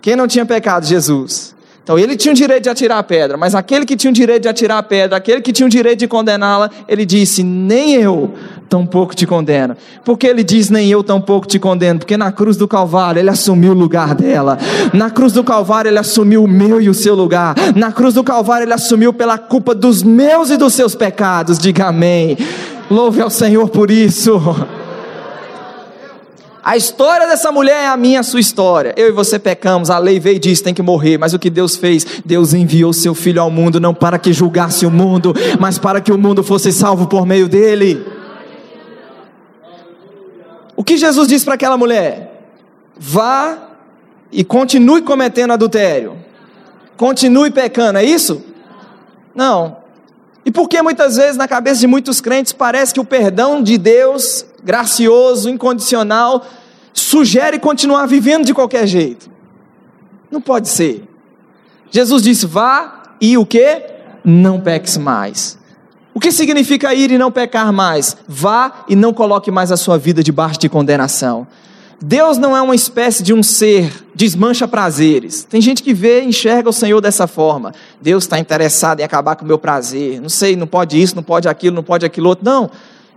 [0.00, 0.86] Quem não tinha pecado?
[0.86, 1.52] Jesus.
[1.82, 4.42] Então ele tinha o direito de atirar a pedra, mas aquele que tinha o direito
[4.42, 8.32] de atirar a pedra, aquele que tinha o direito de condená-la, ele disse: Nem eu
[8.72, 9.76] tampouco te condeno.
[10.02, 11.98] Porque ele diz: Nem eu tampouco te condeno?
[11.98, 14.58] Porque na cruz do Calvário ele assumiu o lugar dela.
[14.94, 17.54] Na cruz do Calvário ele assumiu o meu e o seu lugar.
[17.76, 21.58] Na cruz do Calvário ele assumiu pela culpa dos meus e dos seus pecados.
[21.58, 22.38] Diga amém.
[22.90, 24.40] Louve ao Senhor por isso.
[26.64, 28.94] A história dessa mulher é a minha, a sua história.
[28.96, 31.50] Eu e você pecamos, a lei veio e disse tem que morrer, mas o que
[31.50, 32.06] Deus fez?
[32.24, 36.12] Deus enviou seu filho ao mundo não para que julgasse o mundo, mas para que
[36.12, 38.21] o mundo fosse salvo por meio dele.
[40.76, 42.46] O que Jesus disse para aquela mulher?
[42.96, 43.58] Vá
[44.30, 46.16] e continue cometendo adultério.
[46.96, 48.42] Continue pecando, é isso?
[49.34, 49.78] Não.
[50.44, 53.78] E por que muitas vezes na cabeça de muitos crentes parece que o perdão de
[53.78, 56.46] Deus gracioso, incondicional,
[56.92, 59.30] sugere continuar vivendo de qualquer jeito.
[60.30, 61.04] Não pode ser.
[61.90, 63.82] Jesus disse: vá e o que?
[64.24, 65.58] Não peques mais.
[66.14, 68.16] O que significa ir e não pecar mais?
[68.28, 71.46] Vá e não coloque mais a sua vida debaixo de condenação.
[72.04, 75.44] Deus não é uma espécie de um ser desmancha prazeres.
[75.44, 77.72] Tem gente que vê enxerga o Senhor dessa forma.
[78.00, 80.20] Deus está interessado em acabar com o meu prazer.
[80.20, 82.44] Não sei, não pode isso, não pode aquilo, não pode aquilo outro.
[82.44, 82.68] Não.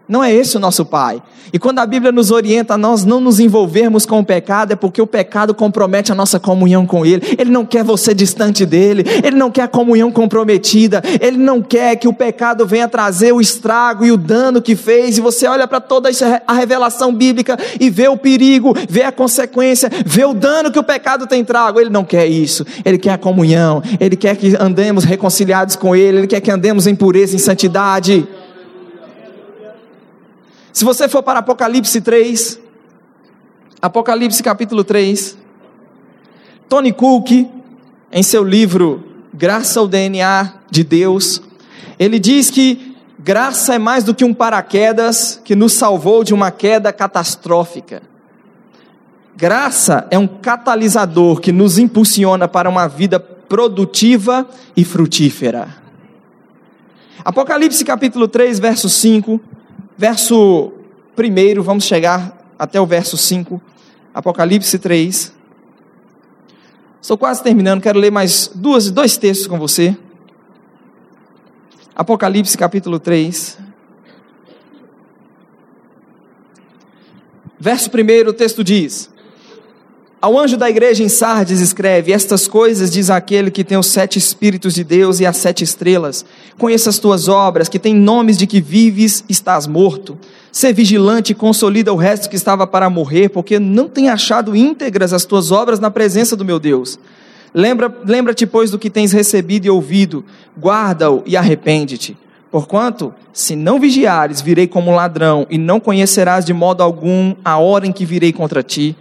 [0.08, 1.22] Não é esse o nosso Pai.
[1.52, 4.76] E quando a Bíblia nos orienta a nós não nos envolvermos com o pecado, é
[4.76, 7.36] porque o pecado compromete a nossa comunhão com Ele.
[7.38, 11.96] Ele não quer você distante dele, Ele não quer a comunhão comprometida, Ele não quer
[11.96, 15.18] que o pecado venha trazer o estrago e o dano que fez.
[15.18, 16.10] E você olha para toda
[16.46, 20.84] a revelação bíblica e vê o perigo, vê a consequência, vê o dano que o
[20.84, 21.80] pecado tem trago.
[21.80, 26.20] Ele não quer isso, Ele quer a comunhão, Ele quer que andemos reconciliados com Ele,
[26.20, 28.28] Ele quer que andemos em pureza, em santidade.
[30.76, 32.60] Se você for para Apocalipse 3,
[33.82, 35.38] Apocalipse capítulo 3,
[36.68, 37.48] Tony Cook,
[38.12, 39.02] em seu livro
[39.34, 41.42] Graça ao DNA de Deus,
[41.98, 46.52] ele diz que graça é mais do que um paraquedas que nos salvou de uma
[46.52, 48.04] queda catastrófica.
[49.34, 54.46] Graça é um catalisador que nos impulsiona para uma vida produtiva
[54.76, 55.70] e frutífera.
[57.24, 59.55] Apocalipse capítulo 3, verso 5
[59.98, 60.74] verso
[61.18, 63.62] 1, vamos chegar até o verso 5,
[64.14, 65.34] Apocalipse 3.
[67.02, 69.96] Estou quase terminando, quero ler mais duas, dois textos com você.
[71.96, 73.60] Apocalipse capítulo 3.
[77.60, 79.10] Verso 1, o texto diz:
[80.26, 84.18] ao anjo da igreja em Sardes escreve: Estas coisas diz aquele que tem os sete
[84.18, 86.26] Espíritos de Deus e as sete estrelas.
[86.58, 90.18] Conheça as tuas obras, que têm nomes de que vives, estás morto.
[90.52, 95.14] Ser vigilante e consolida o resto que estava para morrer, porque não tem achado íntegras
[95.14, 96.98] as tuas obras na presença do meu Deus.
[97.54, 100.26] Lembra-te, lembra pois, do que tens recebido e ouvido,
[100.60, 102.18] guarda-o e arrepende-te.
[102.50, 107.86] Porquanto, se não vigiares, virei como ladrão, e não conhecerás de modo algum a hora
[107.86, 108.96] em que virei contra ti.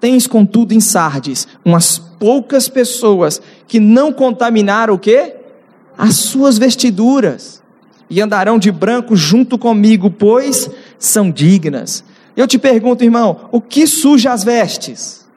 [0.00, 5.36] Tens, contudo, em Sardes, umas poucas pessoas que não contaminaram o quê?
[5.96, 7.62] As suas vestiduras.
[8.08, 12.02] E andarão de branco junto comigo, pois são dignas.
[12.36, 15.28] Eu te pergunto, irmão, o que suja as vestes?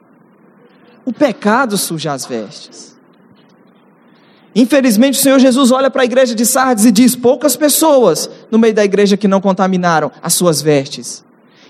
[1.04, 2.94] O pecado suja as vestes.
[4.54, 8.58] Infelizmente, o Senhor Jesus olha para a igreja de Sardes e diz: poucas pessoas no
[8.58, 11.24] meio da igreja que não contaminaram as suas vestes.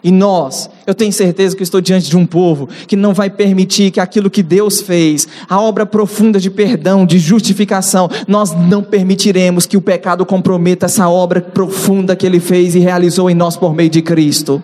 [0.05, 3.91] E nós, eu tenho certeza que estou diante de um povo que não vai permitir
[3.91, 9.65] que aquilo que Deus fez, a obra profunda de perdão, de justificação, nós não permitiremos
[9.65, 13.75] que o pecado comprometa essa obra profunda que Ele fez e realizou em nós por
[13.75, 14.63] meio de Cristo.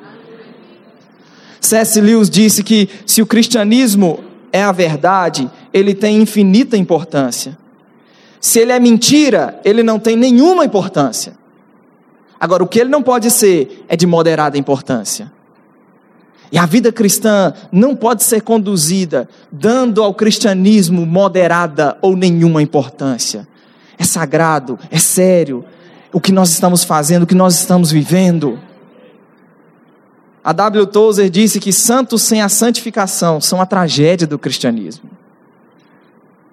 [1.59, 1.99] C.S.
[1.99, 4.21] Lewis disse que se o cristianismo
[4.53, 7.57] é a verdade, ele tem infinita importância.
[8.39, 11.40] Se ele é mentira, ele não tem nenhuma importância.
[12.41, 15.31] Agora, o que ele não pode ser é de moderada importância.
[16.51, 23.47] E a vida cristã não pode ser conduzida dando ao cristianismo moderada ou nenhuma importância.
[23.99, 25.65] É sagrado, é sério
[26.13, 28.59] o que nós estamos fazendo, o que nós estamos vivendo.
[30.43, 30.87] A W.
[30.87, 35.20] Tozer disse que santos sem a santificação são a tragédia do cristianismo.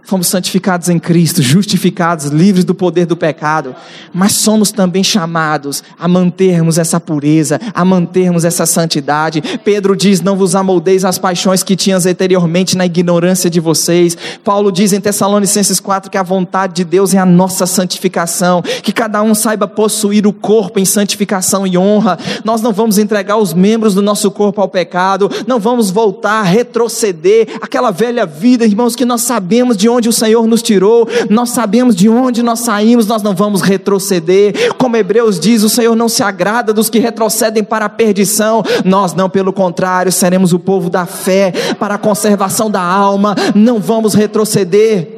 [0.07, 3.75] Fomos santificados em Cristo, justificados, livres do poder do pecado,
[4.13, 9.43] mas somos também chamados a mantermos essa pureza, a mantermos essa santidade.
[9.65, 14.17] Pedro diz: Não vos amoldeis as paixões que tinhas anteriormente na ignorância de vocês.
[14.45, 18.93] Paulo diz em Tessalonicenses 4 que a vontade de Deus é a nossa santificação, que
[18.93, 22.17] cada um saiba possuir o corpo em santificação e honra.
[22.45, 27.57] Nós não vamos entregar os membros do nosso corpo ao pecado, não vamos voltar, retroceder
[27.61, 31.49] aquela velha vida, irmãos, que nós sabemos de onde onde o Senhor nos tirou, nós
[31.49, 34.73] sabemos de onde nós saímos, nós não vamos retroceder.
[34.77, 39.13] Como Hebreus diz, o Senhor não se agrada dos que retrocedem para a perdição, nós
[39.13, 44.13] não, pelo contrário, seremos o povo da fé para a conservação da alma, não vamos
[44.13, 45.17] retroceder.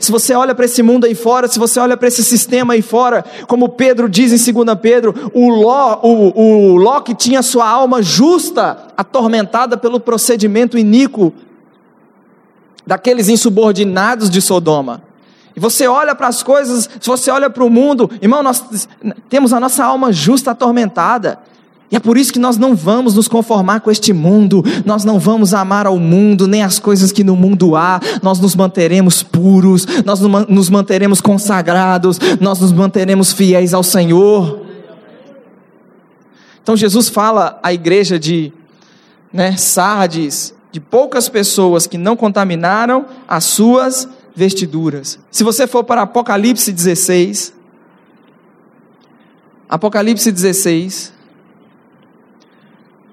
[0.00, 2.82] Se você olha para esse mundo aí fora, se você olha para esse sistema aí
[2.82, 7.68] fora, como Pedro diz em 2 Pedro, o Ló, o, o Ló que tinha sua
[7.68, 11.32] alma justa atormentada pelo procedimento iníquo
[12.88, 15.02] daqueles insubordinados de Sodoma.
[15.54, 18.88] E você olha para as coisas, se você olha para o mundo, irmão, nós
[19.28, 21.38] temos a nossa alma justa atormentada.
[21.90, 25.18] E é por isso que nós não vamos nos conformar com este mundo, nós não
[25.18, 29.86] vamos amar ao mundo, nem as coisas que no mundo há, nós nos manteremos puros,
[30.04, 34.62] nós nos manteremos consagrados, nós nos manteremos fiéis ao Senhor.
[36.62, 38.50] Então Jesus fala à igreja de
[39.30, 45.18] né, Sardes, de poucas pessoas que não contaminaram as suas vestiduras.
[45.30, 47.54] Se você for para Apocalipse 16,
[49.68, 51.12] Apocalipse 16,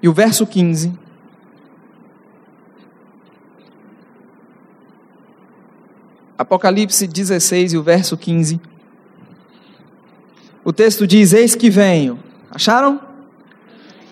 [0.06, 0.93] e o verso 15.
[6.38, 8.62] Apocalipse 16 e o verso 15.
[10.64, 12.20] O texto diz: Eis que venho.
[12.51, 12.99] Acharam?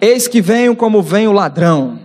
[0.02, 2.00] Eis que venho como vem o ladrão.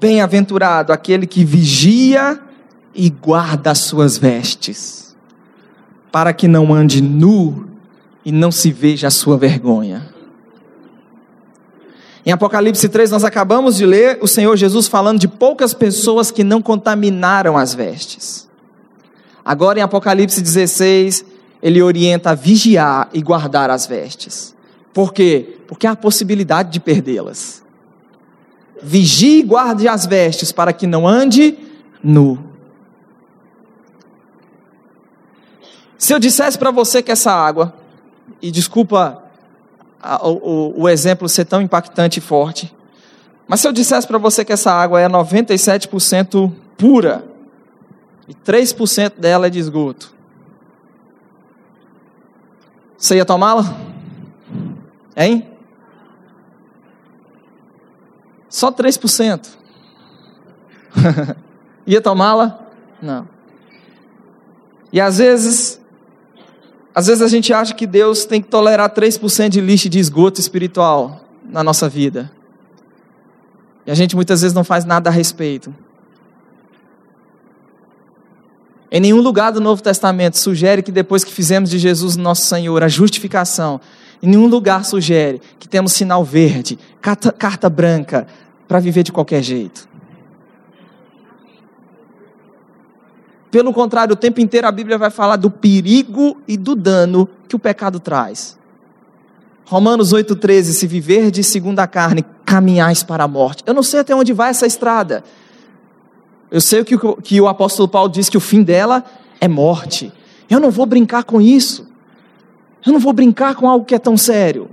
[0.00, 2.40] Bem-aventurado aquele que vigia
[2.94, 5.14] e guarda as suas vestes,
[6.10, 7.68] para que não ande nu
[8.24, 10.08] e não se veja a sua vergonha.
[12.24, 16.44] Em Apocalipse 3, nós acabamos de ler o Senhor Jesus falando de poucas pessoas que
[16.44, 18.48] não contaminaram as vestes.
[19.44, 21.24] Agora, em Apocalipse 16,
[21.62, 24.54] ele orienta a vigiar e guardar as vestes.
[24.92, 25.58] Por quê?
[25.66, 27.59] Porque há a possibilidade de perdê-las.
[28.82, 31.56] Vigie e guarde as vestes para que não ande
[32.02, 32.38] nu.
[35.98, 37.74] Se eu dissesse para você que essa água,
[38.40, 39.22] e desculpa
[40.02, 42.74] a, o, o exemplo ser tão impactante e forte,
[43.46, 47.24] mas se eu dissesse para você que essa água é 97% pura
[48.28, 50.14] e 3% dela é de esgoto,
[52.96, 53.76] você ia tomá-la?
[55.16, 55.49] Hein?
[58.50, 59.48] Só 3%.
[61.86, 62.66] ia tomá-la?
[63.00, 63.26] Não.
[64.92, 65.80] E às vezes,
[66.92, 70.40] às vezes a gente acha que Deus tem que tolerar 3% de lixo de esgoto
[70.40, 72.30] espiritual na nossa vida.
[73.86, 75.72] E a gente muitas vezes não faz nada a respeito.
[78.90, 82.82] Em nenhum lugar do Novo Testamento sugere que depois que fizemos de Jesus nosso Senhor
[82.82, 83.80] a justificação,
[84.22, 88.26] em nenhum lugar sugere que temos sinal verde, carta, carta branca,
[88.68, 89.88] para viver de qualquer jeito.
[93.50, 97.56] Pelo contrário, o tempo inteiro a Bíblia vai falar do perigo e do dano que
[97.56, 98.56] o pecado traz.
[99.64, 103.64] Romanos 8,13: Se viver de segunda carne, caminhais para a morte.
[103.66, 105.24] Eu não sei até onde vai essa estrada.
[106.50, 109.04] Eu sei que, que o apóstolo Paulo diz que o fim dela
[109.40, 110.12] é morte.
[110.48, 111.89] Eu não vou brincar com isso.
[112.84, 114.70] Eu não vou brincar com algo que é tão sério.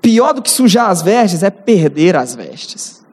[0.00, 3.04] Pior do que sujar as vestes é perder as vestes.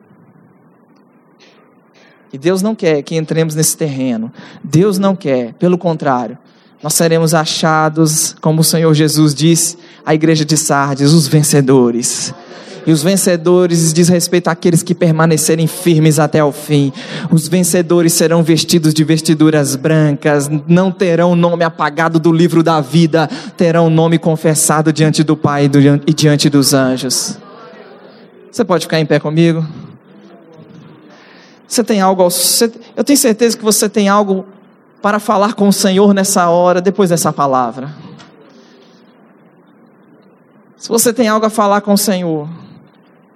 [2.32, 4.32] E Deus não quer que entremos nesse terreno.
[4.63, 6.38] Deus não quer, pelo contrário,
[6.84, 12.34] nós seremos achados, como o Senhor Jesus disse à igreja de Sardes, os vencedores.
[12.86, 16.94] E os vencedores diz respeito àqueles que permanecerem firmes até o fim.
[17.32, 22.80] Os vencedores serão vestidos de vestiduras brancas, não terão o nome apagado do livro da
[22.82, 23.28] vida,
[23.58, 25.70] terão o nome confessado diante do Pai
[26.06, 27.40] e diante dos anjos.
[28.52, 29.66] Você pode ficar em pé comigo?
[31.68, 32.28] Você tem algo,
[32.96, 34.46] eu tenho certeza que você tem algo
[35.02, 37.90] para falar com o Senhor nessa hora, depois dessa palavra.
[40.78, 42.48] Se você tem algo a falar com o Senhor,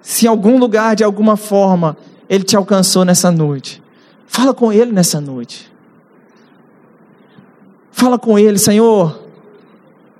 [0.01, 1.97] se em algum lugar, de alguma forma,
[2.29, 3.81] Ele te alcançou nessa noite,
[4.27, 5.69] fala com Ele nessa noite.
[7.91, 9.19] Fala com Ele, Senhor,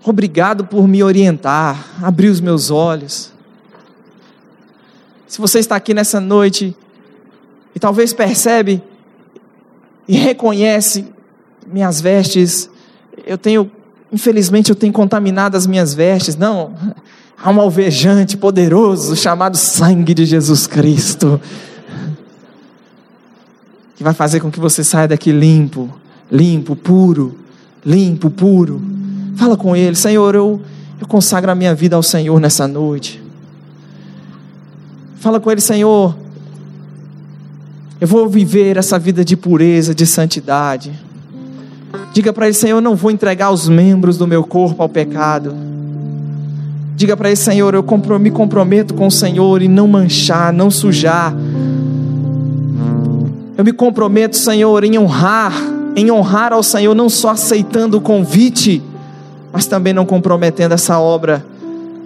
[0.04, 3.32] obrigado por me orientar, abrir os meus olhos.
[5.26, 6.76] Se você está aqui nessa noite
[7.74, 8.84] e talvez percebe
[10.08, 11.06] e reconhece
[11.68, 12.70] minhas vestes,
[13.26, 13.72] eu tenho,
[14.12, 16.36] infelizmente, eu tenho contaminado as minhas vestes.
[16.36, 16.74] Não,
[17.42, 21.40] Há um alvejante poderoso chamado sangue de Jesus Cristo,
[23.96, 25.90] que vai fazer com que você saia daqui limpo,
[26.30, 27.38] limpo, puro,
[27.86, 28.82] limpo, puro.
[29.38, 30.62] Fala com Ele, Senhor, eu,
[31.00, 33.24] eu consagro a minha vida ao Senhor nessa noite.
[35.16, 36.18] Fala com Ele, Senhor,
[38.02, 40.92] eu vou viver essa vida de pureza, de santidade.
[42.14, 45.56] Diga para Ele, Senhor, eu não vou entregar os membros do meu corpo ao pecado.
[47.00, 51.34] Diga para ele, Senhor, eu me comprometo com o Senhor em não manchar, não sujar.
[53.58, 55.54] Eu me comprometo, Senhor, em honrar,
[55.96, 58.84] em honrar ao Senhor, não só aceitando o convite,
[59.50, 61.42] mas também não comprometendo essa obra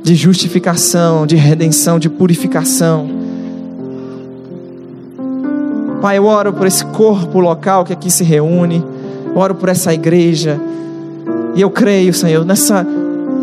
[0.03, 3.09] de justificação, de redenção, de purificação.
[6.03, 8.85] Pai, eu oro por esse corpo local que aqui se reúne,
[9.33, 10.61] oro por essa igreja,
[11.55, 12.85] e eu creio, Senhor, nessa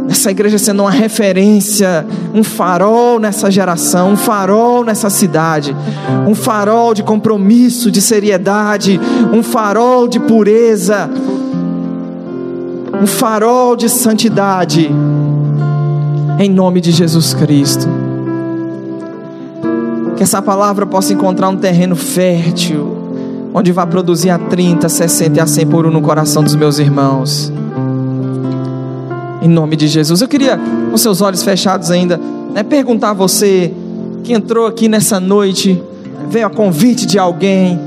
[0.09, 5.74] essa igreja sendo uma referência, um farol nessa geração, um farol nessa cidade,
[6.26, 9.01] um farol de compromisso, de seriedade,
[9.32, 11.09] um farol de pureza,
[13.01, 14.90] um farol de santidade,
[16.38, 17.88] em nome de Jesus Cristo.
[20.16, 22.96] Que essa palavra possa encontrar um terreno fértil,
[23.55, 26.78] onde vai produzir a 30, 60 e a 100 por um no coração dos meus
[26.78, 27.53] irmãos
[29.41, 30.20] em nome de Jesus.
[30.20, 30.59] Eu queria,
[30.91, 32.20] com seus olhos fechados ainda,
[32.53, 33.72] né, perguntar a você
[34.22, 35.82] que entrou aqui nessa noite,
[36.28, 37.78] veio a convite de alguém.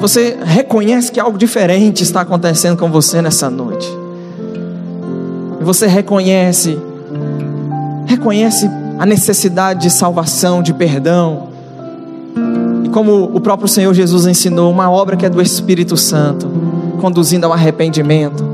[0.00, 3.88] Você reconhece que algo diferente está acontecendo com você nessa noite.
[5.60, 6.78] Você reconhece,
[8.06, 11.48] reconhece a necessidade de salvação, de perdão.
[12.84, 16.46] E como o próprio Senhor Jesus ensinou, uma obra que é do Espírito Santo,
[17.00, 18.53] conduzindo ao arrependimento.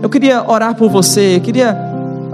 [0.00, 1.76] Eu queria orar por você, eu queria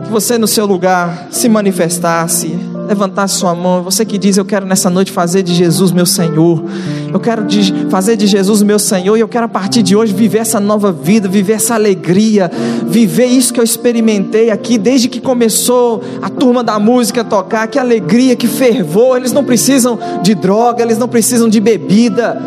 [0.04, 2.54] que você no seu lugar se manifestasse,
[2.86, 6.62] levantasse sua mão, você que diz: Eu quero nessa noite fazer de Jesus meu Senhor,
[7.10, 10.12] eu quero de, fazer de Jesus meu Senhor, e eu quero a partir de hoje
[10.12, 12.50] viver essa nova vida, viver essa alegria,
[12.86, 17.66] viver isso que eu experimentei aqui desde que começou a turma da música a tocar,
[17.66, 19.16] que alegria, que fervor.
[19.16, 22.40] Eles não precisam de droga, eles não precisam de bebida.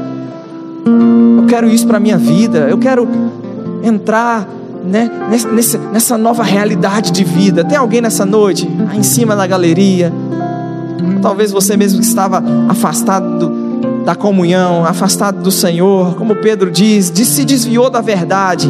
[1.39, 3.07] Eu quero isso para minha vida, eu quero
[3.83, 4.56] entrar
[4.87, 7.63] né, nessa, nessa nova realidade de vida.
[7.63, 10.11] Tem alguém nessa noite, aí em cima da galeria?
[11.21, 17.11] Talvez você mesmo que estava afastado do, da comunhão, afastado do Senhor, como Pedro diz,
[17.11, 18.69] de, se desviou da verdade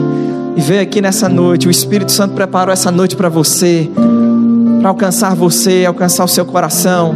[0.55, 1.67] e veio aqui nessa noite.
[1.67, 3.89] O Espírito Santo preparou essa noite para você,
[4.79, 7.15] para alcançar você, alcançar o seu coração.